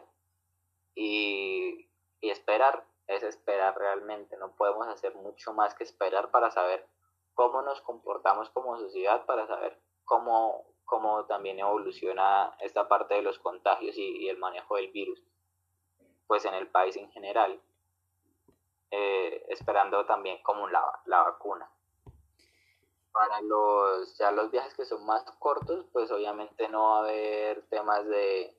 Y, 0.94 1.88
y 2.20 2.28
esperar, 2.28 2.84
es 3.06 3.22
esperar 3.22 3.78
realmente, 3.78 4.36
no 4.36 4.54
podemos 4.56 4.88
hacer 4.88 5.14
mucho 5.14 5.54
más 5.54 5.74
que 5.74 5.84
esperar 5.84 6.30
para 6.30 6.50
saber 6.50 6.86
cómo 7.32 7.62
nos 7.62 7.80
comportamos 7.80 8.50
como 8.50 8.76
sociedad, 8.76 9.24
para 9.24 9.46
saber 9.46 9.80
cómo, 10.04 10.66
cómo 10.92 11.24
también 11.24 11.58
evoluciona 11.58 12.54
esta 12.60 12.86
parte 12.86 13.14
de 13.14 13.22
los 13.22 13.38
contagios 13.38 13.96
y, 13.96 14.28
el 14.28 14.36
manejo 14.36 14.76
del 14.76 14.90
virus, 14.90 15.24
pues 16.26 16.44
en 16.44 16.52
el 16.52 16.68
país 16.68 16.94
en 16.98 17.10
general. 17.12 17.58
Eh, 18.90 19.42
esperando 19.48 20.04
también 20.04 20.42
como 20.42 20.68
la, 20.68 20.84
la 21.06 21.22
vacuna. 21.22 21.66
Para 23.10 23.40
los, 23.40 24.18
ya 24.18 24.32
los 24.32 24.50
viajes 24.50 24.74
que 24.74 24.84
son 24.84 25.06
más 25.06 25.24
cortos, 25.38 25.86
pues 25.94 26.10
obviamente 26.10 26.68
no 26.68 26.82
va 26.82 26.96
a 26.98 27.00
haber 27.00 27.62
temas 27.70 28.06
de, 28.06 28.54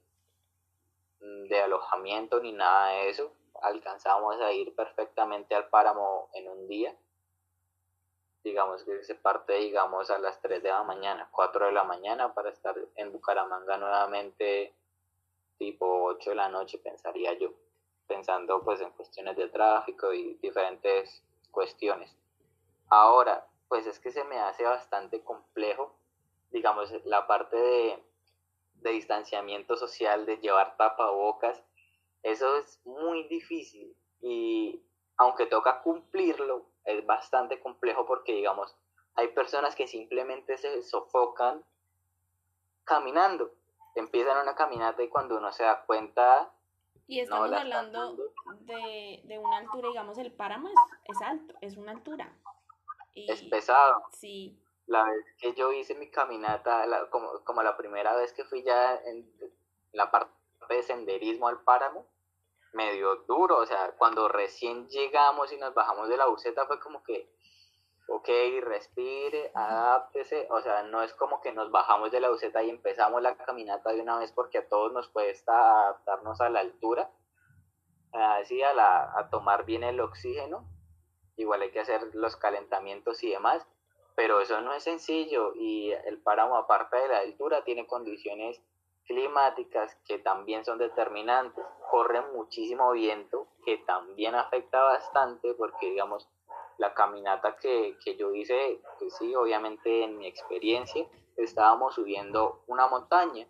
de 1.20 1.62
alojamiento 1.62 2.40
ni 2.40 2.52
nada 2.52 2.88
de 2.94 3.10
eso. 3.10 3.32
Alcanzamos 3.62 4.42
a 4.42 4.52
ir 4.54 4.74
perfectamente 4.76 5.54
al 5.54 5.70
páramo 5.70 6.32
en 6.34 6.50
un 6.50 6.68
día. 6.68 6.98
Digamos 8.44 8.84
que 8.84 9.04
se 9.04 9.16
parte, 9.16 9.54
digamos, 9.54 10.10
a 10.10 10.20
las 10.20 10.42
3 10.42 10.62
de 10.62 10.70
la 10.70 10.84
mañana, 10.84 11.30
4 11.32 11.68
de 11.68 11.72
la 11.72 11.84
mañana 11.84 12.34
para 12.34 12.50
estar 12.50 12.76
en 12.96 13.12
Bucaramanga 13.12 13.78
nuevamente 13.78 14.76
tipo 15.58 16.04
8 16.06 16.32
de 16.32 16.36
la 16.36 16.50
noche, 16.50 16.78
pensaría 16.78 17.34
yo 17.34 17.54
pensando 18.08 18.62
pues 18.64 18.82
en 18.82 18.92
cuestiones 18.92 19.38
de 19.38 19.48
tráfico 19.48 20.14
y 20.14 20.36
diferentes 20.36 21.24
cuestiones. 21.52 22.16
Ahora, 22.90 23.48
pues 23.70 23.88
es 23.88 24.00
que 24.00 24.12
se 24.12 24.24
me 24.26 24.40
hace 24.40 24.64
bastante 24.64 25.24
complejo, 25.24 25.96
digamos, 26.52 26.92
la 27.06 27.26
parte 27.28 27.56
de, 27.56 28.04
de 28.76 28.92
distanciamiento 28.92 29.78
social, 29.78 30.26
de 30.26 30.38
llevar 30.38 30.76
tapabocas, 30.78 31.64
eso 32.24 32.58
es 32.58 32.80
muy 32.86 33.24
difícil 33.28 33.96
y 34.22 34.82
aunque 35.18 35.46
toca 35.46 35.82
cumplirlo, 35.82 36.66
es 36.86 37.06
bastante 37.06 37.60
complejo 37.60 38.06
porque, 38.06 38.34
digamos, 38.34 38.76
hay 39.16 39.30
personas 39.30 39.76
que 39.76 39.88
simplemente 39.88 40.58
se 40.58 40.82
sofocan 40.84 41.64
caminando. 42.84 43.54
Empiezan 43.96 44.42
una 44.42 44.56
caminata 44.56 45.04
y 45.04 45.10
cuando 45.10 45.38
uno 45.38 45.52
se 45.52 45.64
da 45.64 45.84
cuenta 45.86 46.52
y 47.08 47.20
estamos 47.20 47.52
hablando 47.52 48.16
de, 48.62 49.22
de, 49.26 49.40
una 49.40 49.58
altura, 49.58 49.90
digamos, 49.90 50.18
el 50.18 50.32
páramo 50.32 50.70
es, 51.04 51.22
alto, 51.22 51.54
es 51.62 51.76
una 51.76 51.92
altura. 51.92 52.34
es 53.14 53.44
pesado. 53.44 54.04
Sí. 54.12 54.58
La 54.88 55.04
vez 55.04 55.26
que 55.38 55.54
yo 55.54 55.72
hice 55.74 55.96
mi 55.96 56.10
caminata, 56.10 56.86
como, 57.10 57.44
como 57.44 57.62
la 57.62 57.76
primera 57.76 58.16
vez 58.16 58.34
que 58.34 58.46
fui 58.46 58.64
ya 58.64 58.96
en 58.96 59.30
la 59.92 60.12
parte 60.12 60.32
de 60.70 60.82
senderismo 60.82 61.48
al 61.48 61.62
páramo, 61.62 62.06
medio 62.74 63.16
duro, 63.28 63.58
o 63.58 63.66
sea, 63.66 63.94
cuando 63.98 64.28
recién 64.28 64.88
llegamos 64.90 65.52
y 65.54 65.58
nos 65.58 65.74
bajamos 65.74 66.10
de 66.10 66.18
la 66.18 66.28
buceta 66.28 66.66
fue 66.66 66.80
como 66.80 67.04
que 67.04 67.30
ok, 68.08 68.30
respire, 68.62 69.52
adáptese, 69.54 70.48
o 70.50 70.62
sea, 70.62 70.84
no 70.84 71.02
es 71.04 71.14
como 71.14 71.42
que 71.42 71.54
nos 71.54 71.72
bajamos 71.72 72.12
de 72.12 72.20
la 72.20 72.30
buceta 72.30 72.62
y 72.64 72.70
empezamos 72.70 73.22
la 73.22 73.36
caminata 73.38 73.92
de 73.92 74.02
una 74.02 74.18
vez 74.20 74.32
porque 74.32 74.60
a 74.60 74.68
todos 74.68 74.92
nos 74.92 75.08
cuesta 75.10 75.54
adaptarnos 75.84 76.42
a 76.42 76.50
la 76.50 76.60
altura, 76.60 77.10
así 78.12 78.62
a, 78.62 78.74
la, 78.74 79.18
a 79.18 79.30
tomar 79.30 79.66
bien 79.66 79.84
el 79.84 80.00
oxígeno, 80.00 80.68
igual 81.38 81.62
hay 81.62 81.72
que 81.72 81.80
hacer 81.80 82.14
los 82.14 82.36
calentamientos 82.36 83.24
y 83.24 83.32
demás, 83.32 83.66
pero 84.16 84.42
eso 84.42 84.62
no 84.62 84.74
es 84.74 84.84
sencillo 84.84 85.54
y 85.56 85.92
el 85.92 86.22
páramo 86.22 86.58
aparte 86.58 86.98
de 86.98 87.08
la 87.08 87.20
altura 87.20 87.64
tiene 87.64 87.88
condiciones 87.88 88.62
climáticas 89.06 89.98
que 90.06 90.20
también 90.20 90.66
son 90.66 90.78
determinantes, 90.78 91.66
corre 91.94 92.22
muchísimo 92.22 92.92
viento 92.94 93.46
que 93.64 93.78
también 93.78 94.34
afecta 94.34 94.82
bastante 94.82 95.54
porque 95.54 95.92
digamos 95.92 96.28
la 96.80 96.96
caminata 96.96 97.56
que, 97.58 97.96
yo 98.18 98.34
hice, 98.34 98.82
pues 98.98 99.16
sí, 99.16 99.36
obviamente 99.36 100.04
en 100.04 100.18
mi 100.18 100.26
experiencia, 100.26 101.08
estábamos 101.38 101.94
subiendo 101.94 102.64
una 102.66 102.88
montaña 102.88 103.48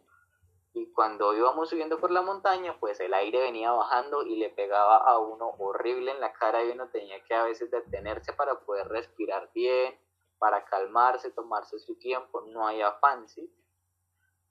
y 0.73 0.91
cuando 0.91 1.33
íbamos 1.33 1.69
subiendo 1.69 2.01
por 2.01 2.11
la 2.11 2.21
montaña, 2.21 2.75
pues 2.81 2.99
el 2.99 3.13
aire 3.13 3.39
venía 3.39 3.71
bajando 3.71 4.23
y 4.23 4.35
le 4.35 4.49
pegaba 4.49 4.97
a 4.97 5.19
uno 5.19 5.55
horrible 5.59 6.11
en 6.11 6.19
la 6.19 6.33
cara 6.33 6.65
y 6.65 6.71
uno 6.71 6.89
tenía 6.89 7.23
que 7.23 7.35
a 7.35 7.45
veces 7.45 7.71
detenerse 7.71 8.33
para 8.33 8.59
poder 8.59 8.89
respirar 8.89 9.51
bien, 9.53 9.97
para 10.37 10.65
calmarse, 10.65 11.31
tomarse 11.31 11.79
su 11.79 11.95
tiempo, 11.95 12.41
no 12.41 12.67
hay 12.67 12.81
afán, 12.81 13.25
¿sí? 13.29 13.49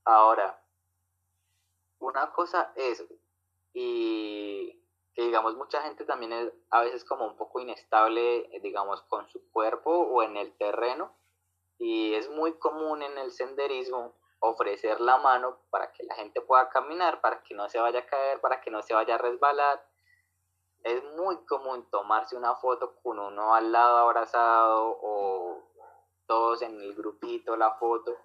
Ahora, 0.07 0.64
una 1.98 2.33
cosa 2.33 2.72
es, 2.74 3.05
y 3.72 4.80
que 5.14 5.22
digamos 5.22 5.56
mucha 5.56 5.82
gente 5.82 6.04
también 6.04 6.32
es 6.32 6.52
a 6.70 6.82
veces 6.82 7.04
como 7.04 7.26
un 7.26 7.37
poco 7.37 7.61
inestable, 7.61 8.48
digamos, 8.62 9.02
con 9.02 9.28
su 9.28 9.50
cuerpo 9.50 9.90
o 9.90 10.22
en 10.22 10.37
el 10.37 10.56
terreno, 10.56 11.14
y 11.78 12.14
es 12.14 12.30
muy 12.30 12.54
común 12.54 13.02
en 13.02 13.18
el 13.18 13.32
senderismo 13.32 14.14
ofrecer 14.40 15.00
la 15.00 15.18
mano 15.18 15.58
para 15.70 15.92
que 15.92 16.02
la 16.04 16.14
gente 16.14 16.40
pueda 16.40 16.68
caminar, 16.68 17.20
para 17.20 17.42
que 17.42 17.54
no 17.54 17.68
se 17.68 17.78
vaya 17.78 18.00
a 18.00 18.06
caer, 18.06 18.40
para 18.40 18.61
que 18.61 18.70
no 18.70 18.82
se 18.82 18.94
vaya 18.94 19.14
a 19.14 19.18
resbalar. 19.18 19.85
Es 20.82 21.02
muy 21.16 21.37
común 21.46 21.88
tomarse 21.90 22.37
una 22.37 22.56
foto 22.56 22.96
con 23.02 23.20
uno 23.20 23.54
al 23.54 23.70
lado 23.70 23.98
abrazado 23.98 24.98
o 25.00 25.62
todos 26.26 26.62
en 26.62 26.80
el 26.80 26.94
grupito, 26.94 27.56
la 27.56 27.72
foto. 27.74 28.16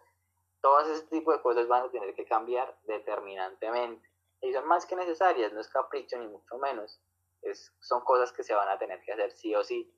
Todos 0.61 0.87
ese 0.87 1.05
tipo 1.07 1.31
de 1.31 1.41
cosas 1.41 1.67
van 1.67 1.83
a 1.83 1.91
tener 1.91 2.15
que 2.15 2.25
cambiar 2.25 2.75
determinantemente. 2.85 4.06
Y 4.41 4.53
son 4.53 4.67
más 4.67 4.85
que 4.85 4.95
necesarias, 4.95 5.51
no 5.53 5.61
es 5.61 5.67
capricho 5.67 6.17
ni 6.17 6.27
mucho 6.27 6.57
menos. 6.57 6.99
Es, 7.41 7.73
son 7.79 8.01
cosas 8.01 8.31
que 8.31 8.43
se 8.43 8.53
van 8.53 8.69
a 8.69 8.77
tener 8.77 9.01
que 9.01 9.13
hacer 9.13 9.31
sí 9.31 9.55
o 9.55 9.63
sí 9.63 9.91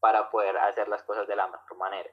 para 0.00 0.30
poder 0.30 0.56
hacer 0.58 0.88
las 0.88 1.02
cosas 1.02 1.26
de 1.26 1.36
la 1.36 1.46
mejor 1.46 1.76
manera. 1.76 2.10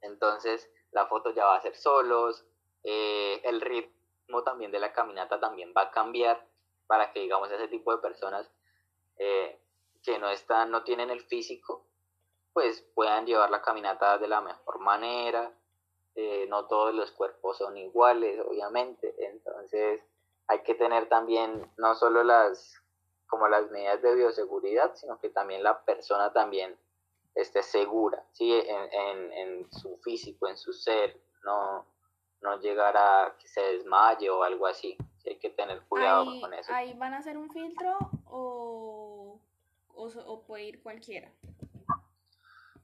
Entonces, 0.00 0.70
la 0.90 1.06
foto 1.06 1.30
ya 1.30 1.46
va 1.46 1.56
a 1.56 1.60
ser 1.60 1.76
solos, 1.76 2.44
eh, 2.82 3.40
el 3.44 3.60
ritmo 3.60 4.42
también 4.44 4.72
de 4.72 4.80
la 4.80 4.92
caminata 4.92 5.38
también 5.38 5.72
va 5.76 5.82
a 5.82 5.90
cambiar 5.90 6.44
para 6.86 7.12
que, 7.12 7.20
digamos, 7.20 7.50
ese 7.50 7.68
tipo 7.68 7.94
de 7.94 8.02
personas 8.02 8.50
eh, 9.16 9.60
que 10.02 10.18
no 10.18 10.28
están, 10.30 10.70
no 10.70 10.82
tienen 10.82 11.10
el 11.10 11.20
físico, 11.20 11.86
pues 12.52 12.82
puedan 12.94 13.26
llevar 13.26 13.50
la 13.50 13.62
caminata 13.62 14.18
de 14.18 14.28
la 14.28 14.40
mejor 14.40 14.78
manera. 14.80 15.52
Eh, 16.14 16.46
no 16.48 16.66
todos 16.66 16.94
los 16.94 17.10
cuerpos 17.12 17.56
son 17.56 17.76
iguales, 17.78 18.38
obviamente, 18.46 19.14
entonces 19.18 20.02
hay 20.48 20.62
que 20.62 20.74
tener 20.74 21.08
también 21.08 21.70
no 21.76 21.94
solo 21.94 22.24
las 22.24 22.82
como 23.26 23.48
las 23.48 23.70
medidas 23.70 24.02
de 24.02 24.14
bioseguridad, 24.14 24.94
sino 24.94 25.18
que 25.18 25.30
también 25.30 25.62
la 25.62 25.82
persona 25.84 26.34
también 26.34 26.76
esté 27.34 27.62
segura, 27.62 28.22
¿sí? 28.32 28.52
En, 28.52 29.32
en, 29.32 29.72
su 29.72 29.96
físico, 29.98 30.48
en 30.48 30.58
su 30.58 30.74
ser, 30.74 31.18
no, 31.42 31.86
no 32.42 32.60
llegar 32.60 32.94
a 32.94 33.34
que 33.38 33.48
se 33.48 33.62
desmaye 33.62 34.28
o 34.28 34.42
algo 34.42 34.66
así. 34.66 34.98
hay 35.24 35.38
que 35.38 35.48
tener 35.48 35.80
cuidado 35.88 36.26
con 36.42 36.52
eso. 36.52 36.72
¿Ahí 36.74 36.92
van 36.92 37.14
a 37.14 37.18
hacer 37.18 37.38
un 37.38 37.50
filtro 37.50 37.96
o, 38.26 39.38
o, 39.94 40.42
puede 40.42 40.64
ir 40.64 40.82
cualquiera? 40.82 41.32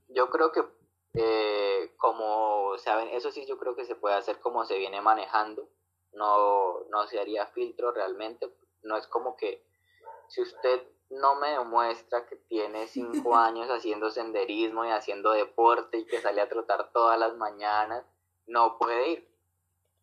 Yo 0.09 0.31
creo 0.31 0.51
que 0.51 0.64
eh, 1.14 1.92
como 1.99 2.79
saben, 2.79 3.09
eso 3.09 3.31
sí 3.33 3.44
yo 3.47 3.59
creo 3.59 3.75
que 3.77 3.85
se 3.85 3.97
puede 3.97 4.14
hacer 4.14 4.40
como 4.40 4.64
se 4.64 4.79
viene 4.79 5.01
manejando. 5.01 5.68
No, 6.19 6.81
no 6.91 7.07
se 7.07 7.21
haría 7.21 7.47
filtro 7.47 7.93
realmente. 7.93 8.53
No 8.83 8.97
es 8.97 9.07
como 9.07 9.37
que 9.37 9.65
si 10.29 10.43
usted 10.43 10.83
no 11.11 11.37
me 11.37 11.51
demuestra 11.51 12.27
que 12.27 12.37
tiene 12.37 12.87
cinco 12.87 13.37
años 13.37 13.69
haciendo 13.71 14.11
senderismo 14.11 14.85
y 14.85 14.91
haciendo 14.91 15.31
deporte 15.31 15.99
y 15.99 16.07
que 16.07 16.21
sale 16.21 16.41
a 16.41 16.49
trotar 16.49 16.91
todas 16.93 17.19
las 17.19 17.37
mañanas, 17.37 18.05
no 18.47 18.77
puede 18.79 19.11
ir. 19.11 19.29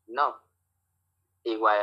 No. 0.07 0.39
Igual 1.43 1.79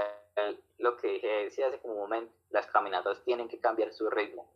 lo 0.79 0.97
que 0.97 1.09
dije 1.09 1.47
hace 1.47 1.81
como 1.81 1.95
un 1.95 2.01
momento, 2.01 2.35
las 2.51 2.67
caminatas 2.67 3.23
tienen 3.25 3.49
que 3.49 3.61
cambiar 3.61 3.93
su 3.93 4.09
ritmo. 4.11 4.51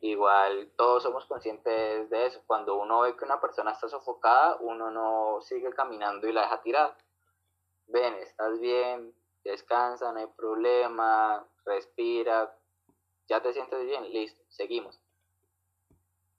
Igual 0.00 0.70
todos 0.76 1.02
somos 1.02 1.26
conscientes 1.26 2.08
de 2.10 2.26
eso. 2.26 2.40
Cuando 2.46 2.76
uno 2.76 3.00
ve 3.00 3.16
que 3.16 3.24
una 3.24 3.40
persona 3.40 3.72
está 3.72 3.88
sofocada, 3.88 4.56
uno 4.60 4.90
no 4.90 5.40
sigue 5.42 5.70
caminando 5.70 6.28
y 6.28 6.32
la 6.32 6.42
deja 6.42 6.62
tirada. 6.62 6.96
Ven, 7.88 8.14
estás 8.14 8.60
bien, 8.60 9.14
descansa, 9.44 10.12
no 10.12 10.20
hay 10.20 10.26
problema, 10.26 11.46
respira, 11.64 12.54
ya 13.28 13.42
te 13.42 13.52
sientes 13.52 13.84
bien, 13.84 14.10
listo, 14.12 14.42
seguimos. 14.48 15.00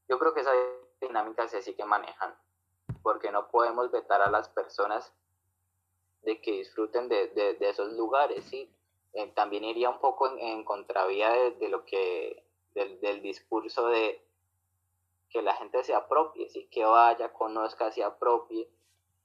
Yo 0.07 0.17
creo 0.19 0.33
que 0.33 0.41
esa 0.41 0.53
dinámica 1.01 1.47
se 1.47 1.61
sigue 1.61 1.85
manejando, 1.85 2.37
porque 3.01 3.31
no 3.31 3.47
podemos 3.49 3.91
vetar 3.91 4.21
a 4.21 4.29
las 4.29 4.49
personas 4.49 5.13
de 6.23 6.41
que 6.41 6.51
disfruten 6.51 7.09
de, 7.09 7.57
esos 7.61 7.93
lugares, 7.93 8.43
¿sí? 8.45 8.71
Eh, 9.13 9.31
también 9.35 9.63
iría 9.63 9.89
un 9.89 9.99
poco 9.99 10.35
en, 10.37 10.63
contravía 10.63 11.31
de, 11.31 11.67
lo 11.69 11.85
que, 11.85 12.43
del, 12.73 13.21
discurso 13.21 13.87
de 13.87 14.23
que 15.29 15.41
la 15.41 15.55
gente 15.55 15.83
se 15.83 15.93
apropie, 15.93 16.49
¿sí? 16.49 16.67
Que 16.71 16.83
vaya, 16.85 17.31
conozca, 17.33 17.91
se 17.91 18.03
apropie. 18.03 18.69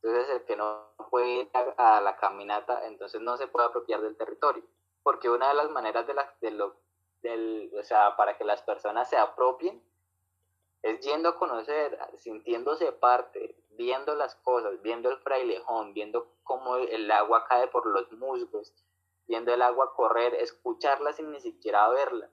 Entonces 0.05 0.29
el 0.37 0.45
que 0.45 0.55
no 0.55 0.91
puede 1.09 1.29
ir 1.29 1.51
a, 1.79 2.01
la 2.03 2.17
caminata, 2.19 2.87
entonces 2.87 3.23
no 3.23 3.39
se 3.39 3.47
puede 3.47 3.69
apropiar 3.69 4.03
del 4.03 4.19
territorio, 4.19 4.63
porque 5.03 5.31
una 5.31 5.49
de 5.49 5.55
las 5.55 5.71
maneras 5.71 6.07
de, 6.07 6.13
la, 6.13 6.31
de 6.43 6.51
lo 6.51 6.77
o 7.79 7.83
sea, 7.83 8.15
para 8.15 8.37
que 8.37 8.45
las 8.45 8.61
personas 8.61 9.09
se 9.09 9.17
apropien, 9.17 9.83
es 10.83 11.01
yendo 11.01 11.31
a 11.31 11.39
conocer, 11.39 11.99
sintiéndose 12.19 12.93
parte, 12.93 13.57
viendo 13.71 14.15
las 14.15 14.35
cosas, 14.35 14.83
viendo 14.83 15.11
el 15.11 15.17
frailejón, 15.21 15.95
viendo 15.95 16.35
cómo 16.43 16.77
el 16.77 17.11
agua 17.11 17.47
cae 17.49 17.69
por 17.69 17.87
los 17.87 18.13
musgos, 18.13 18.75
viendo 19.27 19.55
el 19.55 19.63
agua 19.63 19.95
correr, 19.95 20.35
escucharla 20.35 21.15
sin 21.15 21.33
ni 21.33 21.41
siquiera 21.41 21.89
verla. 21.89 22.29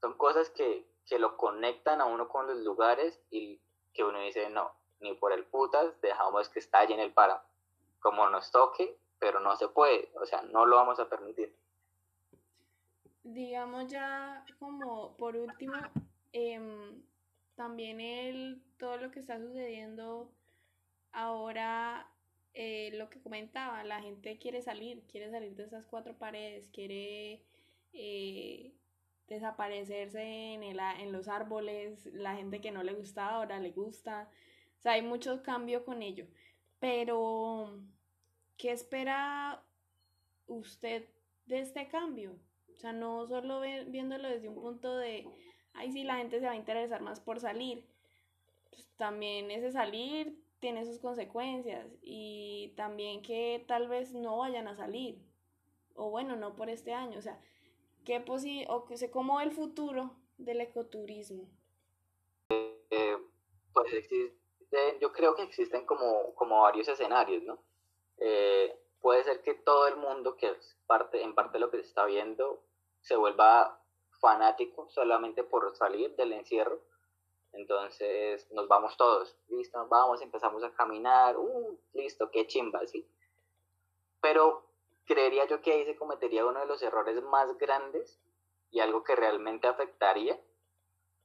Son 0.00 0.16
cosas 0.16 0.50
que, 0.50 0.86
que 1.04 1.18
lo 1.18 1.36
conectan 1.36 2.00
a 2.00 2.04
uno 2.04 2.28
con 2.28 2.46
los 2.46 2.58
lugares 2.58 3.20
y 3.28 3.60
que 3.92 4.04
uno 4.04 4.20
dice, 4.20 4.48
no, 4.50 4.72
ni 5.00 5.14
por 5.14 5.32
el 5.32 5.44
putas 5.44 6.00
dejamos 6.00 6.48
que 6.48 6.58
estalle 6.58 6.94
en 6.94 7.00
el 7.00 7.12
páramo. 7.12 7.42
Como 8.00 8.28
nos 8.28 8.50
toque, 8.50 8.96
pero 9.18 9.40
no 9.40 9.56
se 9.56 9.68
puede, 9.68 10.10
o 10.14 10.24
sea, 10.24 10.42
no 10.42 10.64
lo 10.66 10.76
vamos 10.76 10.98
a 11.00 11.08
permitir 11.08 11.54
digamos 13.22 13.88
ya 13.88 14.44
como 14.58 15.16
por 15.16 15.36
último, 15.36 15.74
em, 16.32 17.02
también 17.54 18.00
el, 18.00 18.62
todo 18.78 18.96
lo 18.96 19.10
que 19.10 19.20
está 19.20 19.38
sucediendo 19.38 20.32
ahora, 21.12 22.06
eh, 22.54 22.90
lo 22.94 23.10
que 23.10 23.20
comentaba, 23.20 23.84
la 23.84 24.00
gente 24.00 24.38
quiere 24.38 24.62
salir, 24.62 25.02
quiere 25.06 25.30
salir 25.30 25.54
de 25.54 25.64
esas 25.64 25.86
cuatro 25.86 26.14
paredes, 26.16 26.68
quiere 26.72 27.44
eh, 27.92 28.72
desaparecerse 29.28 30.22
en, 30.22 30.62
el, 30.62 30.80
en 30.80 31.12
los 31.12 31.28
árboles, 31.28 32.06
la 32.06 32.34
gente 32.36 32.60
que 32.60 32.72
no 32.72 32.82
le 32.82 32.94
gusta 32.94 33.28
ahora 33.28 33.60
le 33.60 33.70
gusta, 33.70 34.28
o 34.80 34.82
sea, 34.82 34.92
hay 34.92 35.02
mucho 35.02 35.42
cambio 35.42 35.84
con 35.84 36.02
ello, 36.02 36.26
pero 36.78 37.82
¿qué 38.56 38.72
espera 38.72 39.62
usted 40.46 41.06
de 41.44 41.60
este 41.60 41.86
cambio? 41.88 42.34
O 42.74 42.78
sea, 42.78 42.94
no 42.94 43.26
solo 43.26 43.60
viéndolo 43.60 44.26
desde 44.26 44.48
un 44.48 44.54
punto 44.54 44.96
de, 44.96 45.28
ay, 45.74 45.92
sí, 45.92 46.02
la 46.02 46.16
gente 46.16 46.40
se 46.40 46.46
va 46.46 46.52
a 46.52 46.56
interesar 46.56 47.02
más 47.02 47.20
por 47.20 47.40
salir. 47.40 47.84
Pues 48.70 48.88
también 48.96 49.50
ese 49.50 49.70
salir 49.70 50.42
tiene 50.60 50.86
sus 50.86 50.98
consecuencias 50.98 51.86
y 52.00 52.72
también 52.74 53.20
que 53.20 53.62
tal 53.68 53.86
vez 53.86 54.14
no 54.14 54.38
vayan 54.38 54.66
a 54.66 54.76
salir. 54.76 55.22
O 55.94 56.08
bueno, 56.08 56.36
no 56.36 56.56
por 56.56 56.70
este 56.70 56.94
año. 56.94 57.18
O 57.18 57.22
sea, 57.22 57.38
¿qué 58.06 58.18
posi 58.18 58.64
o 58.70 58.86
que 58.86 59.10
cómo 59.10 59.42
el 59.42 59.50
futuro 59.50 60.16
del 60.38 60.62
ecoturismo? 60.62 61.50
Eh, 62.48 63.16
pues 63.74 64.08
yo 65.00 65.12
creo 65.12 65.34
que 65.34 65.42
existen 65.42 65.84
como, 65.86 66.34
como 66.34 66.62
varios 66.62 66.88
escenarios, 66.88 67.42
¿no? 67.42 67.58
Eh, 68.18 68.78
puede 69.00 69.24
ser 69.24 69.42
que 69.42 69.54
todo 69.54 69.88
el 69.88 69.96
mundo, 69.96 70.36
que 70.36 70.48
es 70.48 70.76
parte, 70.86 71.22
en 71.22 71.34
parte 71.34 71.58
lo 71.58 71.70
que 71.70 71.78
se 71.78 71.88
está 71.88 72.04
viendo, 72.04 72.62
se 73.00 73.16
vuelva 73.16 73.80
fanático 74.20 74.88
solamente 74.90 75.42
por 75.42 75.74
salir 75.76 76.14
del 76.16 76.32
encierro. 76.32 76.80
Entonces 77.52 78.48
nos 78.52 78.68
vamos 78.68 78.96
todos, 78.96 79.36
listo, 79.48 79.84
vamos, 79.88 80.22
empezamos 80.22 80.62
a 80.62 80.72
caminar, 80.72 81.36
uh, 81.36 81.78
listo, 81.94 82.30
qué 82.30 82.46
chimba, 82.46 82.86
sí. 82.86 83.08
Pero 84.20 84.64
creería 85.04 85.46
yo 85.46 85.60
que 85.60 85.72
ahí 85.72 85.84
se 85.84 85.96
cometería 85.96 86.46
uno 86.46 86.60
de 86.60 86.66
los 86.66 86.82
errores 86.82 87.20
más 87.24 87.56
grandes 87.58 88.20
y 88.70 88.78
algo 88.78 89.02
que 89.02 89.16
realmente 89.16 89.66
afectaría, 89.66 90.38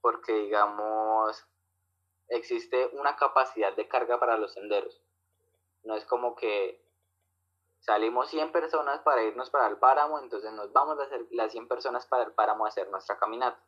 porque 0.00 0.32
digamos, 0.32 1.46
existe 2.28 2.86
una 2.92 3.16
capacidad 3.16 3.74
de 3.74 3.88
carga 3.88 4.18
para 4.18 4.36
los 4.36 4.52
senderos. 4.52 5.00
No 5.84 5.94
es 5.94 6.04
como 6.04 6.34
que 6.34 6.84
salimos 7.80 8.28
100 8.30 8.52
personas 8.52 9.00
para 9.00 9.22
irnos 9.22 9.50
para 9.50 9.68
el 9.68 9.76
páramo, 9.78 10.18
entonces 10.18 10.52
nos 10.52 10.72
vamos 10.72 10.98
a 10.98 11.04
hacer 11.04 11.26
las 11.30 11.52
100 11.52 11.68
personas 11.68 12.06
para 12.06 12.24
el 12.24 12.32
páramo 12.32 12.64
a 12.64 12.68
hacer 12.68 12.88
nuestra 12.90 13.18
caminata. 13.18 13.60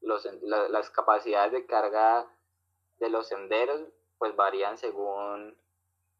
Las 0.00 0.90
capacidades 0.90 1.52
de 1.52 1.66
carga 1.66 2.26
de 2.98 3.08
los 3.08 3.28
senderos 3.28 3.80
pues 4.18 4.34
varían 4.34 4.78
según 4.78 5.56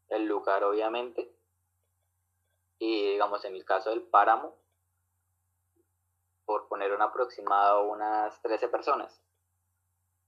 el 0.09 0.25
lugar 0.25 0.63
obviamente, 0.63 1.33
y 2.79 3.11
digamos 3.11 3.43
en 3.45 3.55
el 3.55 3.65
caso 3.65 3.89
del 3.89 4.01
páramo, 4.03 4.55
por 6.45 6.67
poner 6.67 6.93
un 6.93 7.01
aproximado, 7.01 7.83
unas 7.83 8.41
13 8.41 8.67
personas. 8.67 9.21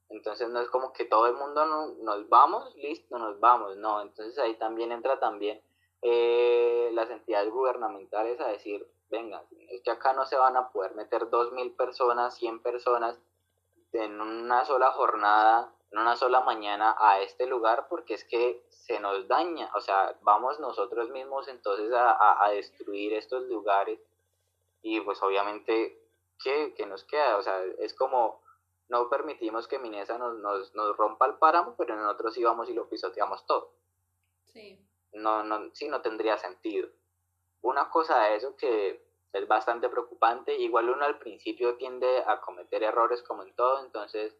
Entonces 0.10 0.50
no 0.50 0.62
es 0.62 0.70
como 0.70 0.94
que 0.94 1.06
todo 1.06 1.28
el 1.28 1.34
mundo 1.34 1.66
nos 2.02 2.30
vamos, 2.30 2.76
listo, 2.76 3.18
nos 3.18 3.40
vamos, 3.40 3.76
no. 3.78 4.02
Entonces 4.02 4.38
ahí 4.38 4.56
también 4.56 4.92
entra 4.92 5.20
también 5.20 5.62
eh, 6.02 6.90
las 6.94 7.10
entidades 7.10 7.52
gubernamentales 7.52 8.40
a 8.40 8.48
decir, 8.48 8.88
venga, 9.10 9.44
es 9.70 9.82
que 9.82 9.92
acá 9.92 10.14
no 10.14 10.26
se 10.26 10.38
van 10.38 10.56
a 10.58 10.70
poder 10.70 10.96
meter 10.96 11.24
2.000 11.24 11.76
personas, 11.76 12.36
100 12.38 12.62
personas 12.62 13.20
en 13.94 14.20
una 14.22 14.66
sola 14.66 14.92
jornada, 14.92 15.74
en 15.92 16.00
una 16.00 16.16
sola 16.16 16.42
mañana 16.42 16.96
a 17.00 17.22
este 17.22 17.48
lugar 17.48 17.88
porque 17.90 18.16
es 18.16 18.24
que 18.26 18.64
se 18.70 19.00
nos 19.00 19.28
daña, 19.28 19.72
o 19.74 19.82
sea, 19.82 20.16
vamos 20.22 20.60
nosotros 20.60 21.10
mismos 21.10 21.48
entonces 21.48 21.92
a, 21.94 22.50
destruir 22.52 23.14
estos 23.14 23.44
lugares 23.46 24.00
y 24.82 25.02
pues 25.02 25.22
obviamente, 25.24 26.00
¿qué, 26.44 26.74
¿qué, 26.78 26.86
nos 26.86 27.04
queda? 27.06 27.38
O 27.38 27.42
sea, 27.42 27.60
es 27.80 27.96
como 27.96 28.42
no 28.88 29.10
permitimos 29.10 29.68
que 29.68 29.80
Minesa 29.80 30.18
nos, 30.18 30.38
nos, 30.40 30.74
nos 30.76 30.96
rompa 30.98 31.26
el 31.26 31.36
páramo, 31.36 31.76
pero 31.78 31.96
nosotros 31.96 32.38
íbamos 32.38 32.70
y 32.70 32.74
lo 32.74 32.88
pisoteamos 32.88 33.46
todo. 33.46 33.74
Sí. 34.46 34.80
No, 35.14 35.44
no, 35.44 35.70
sí, 35.74 35.88
no 35.88 36.02
tendría 36.02 36.38
sentido. 36.38 36.90
Una 37.62 37.90
cosa 37.90 38.20
de 38.20 38.36
eso 38.36 38.56
que 38.56 39.06
es 39.36 39.48
bastante 39.48 39.90
preocupante. 39.90 40.56
Igual 40.56 40.90
uno 40.90 41.06
al 41.06 41.20
principio 41.20 41.76
tiende 41.76 42.24
a 42.26 42.40
cometer 42.42 42.84
errores 42.84 43.22
como 43.22 43.44
en 43.44 43.54
todo, 43.56 43.84
entonces 43.84 44.36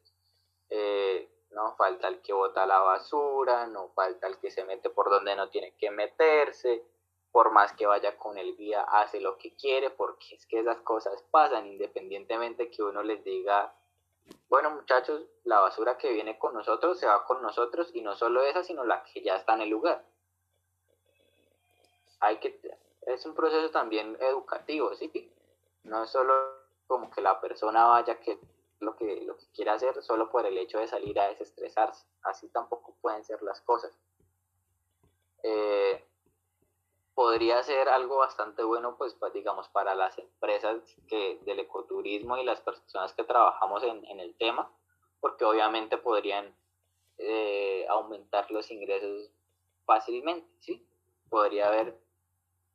eh, 0.70 1.30
no 1.52 1.76
falta 1.76 2.08
el 2.08 2.22
que 2.22 2.34
bota 2.34 2.66
la 2.66 2.80
basura, 2.80 3.68
no 3.68 3.90
falta 3.90 4.28
el 4.28 4.38
que 4.40 4.52
se 4.52 4.64
mete 4.64 4.90
por 4.90 5.10
donde 5.10 5.36
no 5.36 5.50
tiene 5.50 5.76
que 5.76 5.92
meterse, 5.92 6.84
por 7.32 7.52
más 7.52 7.74
que 7.74 7.86
vaya 7.86 8.18
con 8.18 8.38
el 8.38 8.56
guía 8.56 8.82
hace 8.82 9.20
lo 9.20 9.38
que 9.38 9.56
quiere, 9.56 9.90
porque 9.90 10.36
es 10.36 10.46
que 10.46 10.60
esas 10.60 10.80
cosas 10.82 11.22
pasan 11.32 11.68
independientemente 11.68 12.72
que 12.72 12.84
uno 12.84 13.04
les 13.04 13.24
diga, 13.24 13.76
bueno 14.50 14.72
muchachos, 14.72 15.24
la 15.44 15.60
basura 15.60 15.98
que 15.98 16.12
viene 16.12 16.40
con 16.40 16.54
nosotros 16.54 17.00
se 17.00 17.08
va 17.08 17.26
con 17.26 17.42
nosotros 17.42 17.90
y 17.94 18.02
no 18.02 18.16
solo 18.16 18.44
esa, 18.44 18.64
sino 18.64 18.84
la 18.84 19.04
que 19.04 19.22
ya 19.22 19.36
está 19.36 19.56
en 19.56 19.62
el 19.62 19.70
lugar. 19.70 20.06
Hay 22.20 22.38
que 22.38 22.60
es 23.06 23.26
un 23.26 23.36
proceso 23.36 23.70
también 23.70 24.18
educativo, 24.20 24.94
¿sí? 24.96 25.32
No 25.84 26.04
es 26.04 26.10
solo 26.10 26.34
como 26.88 27.10
que 27.12 27.22
la 27.22 27.40
persona 27.40 27.86
vaya 27.86 28.20
que 28.20 28.40
lo 28.80 28.96
que, 28.96 29.22
lo 29.22 29.38
que 29.38 29.46
quiera 29.54 29.74
hacer 29.74 30.02
solo 30.04 30.30
por 30.30 30.46
el 30.46 30.58
hecho 30.58 30.80
de 30.80 30.88
salir 30.88 31.20
a 31.20 31.30
desestresarse. 31.30 32.06
Así 32.24 32.48
tampoco 32.50 32.96
pueden 33.02 33.24
ser 33.24 33.42
las 33.42 33.62
cosas. 33.62 33.92
Eh, 35.44 36.04
podría 37.16 37.64
ser 37.64 37.88
algo 37.88 38.18
bastante 38.18 38.62
bueno, 38.64 38.98
pues, 38.98 39.18
digamos, 39.34 39.70
para 39.70 39.96
las 39.96 40.18
empresas 40.20 40.82
que, 41.08 41.40
del 41.46 41.60
ecoturismo 41.62 42.38
y 42.38 42.44
las 42.44 42.60
personas 42.60 43.14
que 43.14 43.24
trabajamos 43.24 43.84
en, 43.84 44.20
el 44.20 44.36
tema, 44.36 44.70
porque 45.22 45.46
obviamente 45.46 45.98
podrían 45.98 46.54
eh, 47.18 47.86
aumentar 47.90 48.52
los 48.52 48.70
ingresos 48.70 49.32
fácilmente, 49.86 50.46
¿sí? 50.60 50.86
Podría 51.30 51.70
haber 51.70 51.98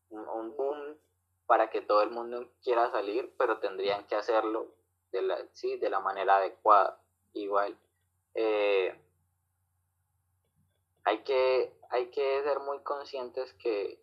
un 0.09 0.57
boom 0.57 0.97
para 1.47 1.69
que 1.69 1.83
todo 1.83 2.03
el 2.03 2.11
mundo 2.11 2.49
quiera 2.65 2.91
salir, 2.91 3.35
pero 3.37 3.59
tendrían 3.59 4.07
que 4.07 4.17
hacerlo 4.17 4.69
de 5.13 5.21
la, 5.21 5.39
sí, 5.53 5.77
de 5.77 5.91
la 5.91 6.01
manera 6.01 6.37
adecuada. 6.37 6.99
Igual, 7.35 7.77
eh, 8.35 8.99
hay, 11.05 11.19
que, 11.25 11.75
hay 11.91 12.07
que 12.07 12.43
ser 12.43 12.61
muy 12.61 12.79
conscientes 12.81 13.53
que, 13.55 14.01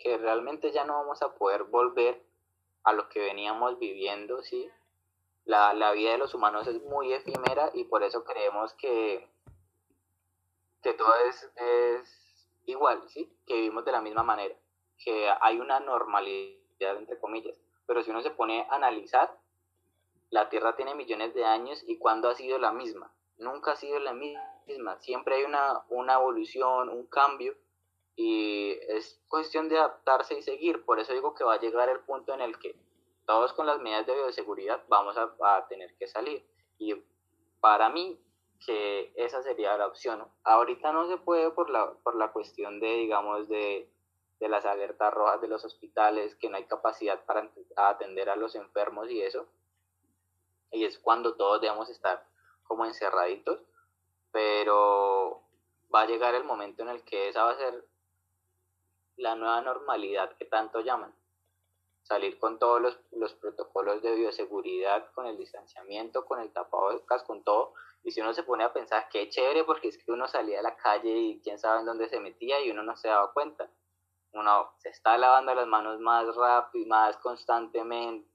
que 0.00 0.18
realmente 0.18 0.72
ya 0.72 0.84
no 0.84 0.94
vamos 0.94 1.22
a 1.22 1.34
poder 1.34 1.64
volver 1.64 2.20
a 2.82 2.92
lo 2.92 3.08
que 3.08 3.20
veníamos 3.20 3.78
viviendo, 3.78 4.42
¿sí? 4.42 4.68
La, 5.44 5.74
la, 5.74 5.92
vida 5.92 6.12
de 6.12 6.18
los 6.18 6.34
humanos 6.34 6.66
es 6.66 6.82
muy 6.82 7.12
efímera 7.12 7.70
y 7.74 7.84
por 7.84 8.02
eso 8.02 8.24
creemos 8.24 8.74
que, 8.74 9.28
que 10.82 10.94
todo 10.94 11.14
es, 11.28 11.50
es 11.56 12.48
igual, 12.66 13.02
¿sí? 13.08 13.32
Que 13.46 13.54
vivimos 13.54 13.84
de 13.84 13.92
la 13.92 14.00
misma 14.00 14.22
manera 14.22 14.54
que 15.04 15.28
hay 15.40 15.58
una 15.58 15.80
normalidad, 15.80 16.96
entre 16.96 17.18
comillas. 17.18 17.56
Pero 17.86 18.02
si 18.02 18.10
uno 18.10 18.22
se 18.22 18.30
pone 18.30 18.66
a 18.70 18.76
analizar, 18.76 19.36
la 20.30 20.48
Tierra 20.48 20.76
tiene 20.76 20.94
millones 20.94 21.34
de 21.34 21.44
años 21.44 21.82
y 21.86 21.98
cuando 21.98 22.28
ha 22.28 22.34
sido 22.34 22.58
la 22.58 22.72
misma? 22.72 23.12
Nunca 23.38 23.72
ha 23.72 23.76
sido 23.76 23.98
la 23.98 24.12
misma. 24.12 24.98
Siempre 25.00 25.36
hay 25.36 25.44
una, 25.44 25.82
una 25.88 26.14
evolución, 26.14 26.88
un 26.90 27.06
cambio 27.06 27.56
y 28.20 28.72
es 28.88 29.18
cuestión 29.28 29.70
de 29.70 29.78
adaptarse 29.78 30.34
y 30.34 30.42
seguir. 30.42 30.84
Por 30.84 31.00
eso 31.00 31.14
digo 31.14 31.34
que 31.34 31.42
va 31.42 31.54
a 31.54 31.60
llegar 31.60 31.88
el 31.88 32.00
punto 32.00 32.34
en 32.34 32.42
el 32.42 32.58
que 32.58 32.76
todos 33.24 33.54
con 33.54 33.64
las 33.64 33.80
medidas 33.80 34.06
de 34.06 34.14
bioseguridad 34.14 34.84
vamos 34.88 35.16
a, 35.16 35.34
a 35.40 35.66
tener 35.68 35.96
que 35.96 36.06
salir. 36.06 36.44
Y 36.76 36.94
para 37.60 37.88
mí, 37.88 38.20
que 38.66 39.10
esa 39.16 39.42
sería 39.42 39.74
la 39.78 39.86
opción. 39.86 40.22
Ahorita 40.44 40.92
no 40.92 41.08
se 41.08 41.16
puede 41.16 41.50
por 41.50 41.70
la, 41.70 41.94
por 42.02 42.14
la 42.14 42.30
cuestión 42.30 42.78
de, 42.78 42.94
digamos, 42.96 43.48
de 43.48 43.88
de 44.38 44.48
las 44.48 44.64
alertas 44.64 45.12
rojas 45.12 45.40
de 45.42 45.48
los 45.48 45.64
hospitales, 45.66 46.34
que 46.36 46.48
no 46.48 46.56
hay 46.56 46.64
capacidad 46.64 47.22
para 47.26 47.50
atender 47.76 48.30
a 48.30 48.36
los 48.36 48.54
enfermos 48.54 49.10
y 49.10 49.20
eso. 49.20 49.46
Y 50.72 50.84
es 50.84 50.98
cuando 50.98 51.36
todos 51.36 51.60
debemos 51.60 51.90
estar 51.90 52.26
como 52.62 52.86
encerraditos, 52.86 53.60
pero 54.32 55.42
va 55.94 56.02
a 56.02 56.06
llegar 56.06 56.34
el 56.34 56.44
momento 56.44 56.82
en 56.82 56.88
el 56.88 57.04
que 57.04 57.28
esa 57.28 57.44
va 57.44 57.50
a 57.50 57.58
ser 57.58 57.84
la 59.20 59.34
nueva 59.34 59.60
normalidad 59.60 60.36
que 60.36 60.44
tanto 60.44 60.80
llaman. 60.80 61.14
Salir 62.02 62.38
con 62.38 62.58
todos 62.58 62.80
los, 62.80 62.98
los 63.12 63.34
protocolos 63.34 64.02
de 64.02 64.14
bioseguridad, 64.14 65.12
con 65.12 65.26
el 65.26 65.36
distanciamiento, 65.36 66.24
con 66.24 66.40
el 66.40 66.52
tapabocas, 66.52 67.22
con 67.22 67.44
todo. 67.44 67.74
Y 68.02 68.10
si 68.10 68.20
uno 68.20 68.34
se 68.34 68.42
pone 68.42 68.64
a 68.64 68.72
pensar, 68.72 69.08
qué 69.10 69.28
chévere, 69.28 69.64
porque 69.64 69.88
es 69.88 69.98
que 69.98 70.10
uno 70.10 70.26
salía 70.26 70.60
a 70.60 70.62
la 70.62 70.76
calle 70.76 71.10
y 71.10 71.40
quién 71.40 71.58
sabe 71.58 71.80
en 71.80 71.86
dónde 71.86 72.08
se 72.08 72.18
metía 72.18 72.60
y 72.60 72.70
uno 72.70 72.82
no 72.82 72.96
se 72.96 73.08
daba 73.08 73.32
cuenta 73.32 73.70
uno 74.32 74.72
se 74.78 74.90
está 74.90 75.18
lavando 75.18 75.54
las 75.54 75.66
manos 75.66 76.00
más 76.00 76.34
rápido, 76.36 76.86
más 76.86 77.16
constantemente, 77.18 78.26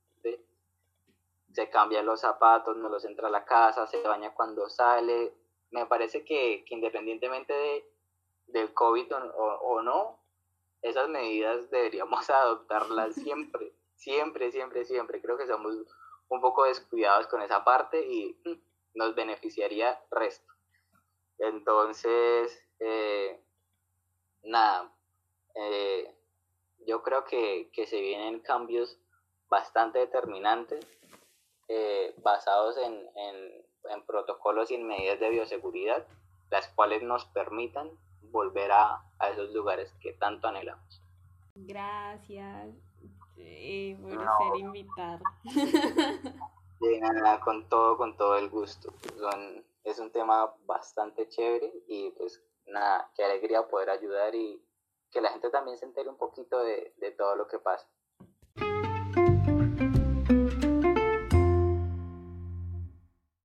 se 1.53 1.69
cambia 1.69 2.03
los 2.03 2.19
zapatos, 2.19 2.75
no 2.75 2.89
los 2.89 3.05
entra 3.05 3.27
a 3.27 3.31
la 3.31 3.45
casa, 3.45 3.87
se 3.87 4.01
baña 4.01 4.33
cuando 4.33 4.69
sale. 4.69 5.33
Me 5.71 5.85
parece 5.85 6.25
que, 6.25 6.65
independientemente 6.69 7.53
de, 7.53 7.91
del 8.47 8.73
COVID 8.73 9.13
o, 9.37 9.81
no, 9.81 10.19
esas 10.85 11.09
medidas 11.09 11.69
deberíamos 11.71 12.29
adoptarlas 12.29 13.15
siempre, 13.15 13.73
siempre, 13.95 14.51
siempre, 14.51 14.85
siempre. 14.85 15.21
Creo 15.21 15.37
que 15.37 15.47
somos 15.47 15.75
un 16.29 16.41
poco 16.41 16.65
descuidados 16.65 17.27
con 17.27 17.41
esa 17.41 17.63
parte 17.63 18.05
y 18.05 18.39
mm, 18.45 18.53
nos 18.95 19.15
beneficiaría 19.15 19.99
resto. 20.11 20.53
Entonces, 21.39 22.63
eh, 22.79 23.39
nada, 24.43 24.91
eh, 25.55 26.15
yo 26.87 27.01
creo 27.01 27.25
que, 27.25 27.69
se 27.87 27.99
vienen 27.99 28.39
cambios 28.39 28.97
bastante 29.49 29.99
determinantes 29.99 30.85
eh, 31.67 32.13
basados 32.23 32.77
en, 32.77 33.65
protocolos 34.07 34.71
y 34.71 34.75
en 34.75 34.87
medidas 34.87 35.19
de 35.19 35.29
bioseguridad, 35.29 36.05
las 36.49 36.67
cuales 36.69 37.01
nos 37.01 37.25
permitan 37.25 37.89
volver 38.31 38.71
a, 38.71 39.01
esos 39.31 39.51
lugares 39.53 39.93
que 40.01 40.13
tanto 40.13 40.47
anhelamos. 40.47 41.01
Gracias 41.55 42.75
eh, 43.37 43.97
por 44.01 44.11
ser 44.11 44.59
invitado. 44.59 45.23
De 46.79 46.99
nada, 46.99 47.39
con 47.39 47.67
todo, 47.69 47.97
con 47.97 48.17
todo 48.17 48.37
el 48.37 48.49
gusto. 48.49 48.93
es 49.83 49.99
un 49.99 50.11
tema 50.11 50.53
bastante 50.65 51.27
chévere 51.29 51.71
y 51.87 52.11
pues 52.11 52.43
nada, 52.67 53.09
qué 53.15 53.23
alegría 53.23 53.67
poder 53.67 53.89
ayudar 53.89 54.35
y 54.35 54.61
que 55.09 55.21
la 55.21 55.29
gente 55.29 55.49
también 55.49 55.77
se 55.77 55.85
entere 55.85 56.09
un 56.09 56.17
poquito 56.17 56.59
de, 56.59 56.93
de 56.97 57.11
todo 57.11 57.35
lo 57.35 57.47
que 57.47 57.59
pasa. 57.59 57.87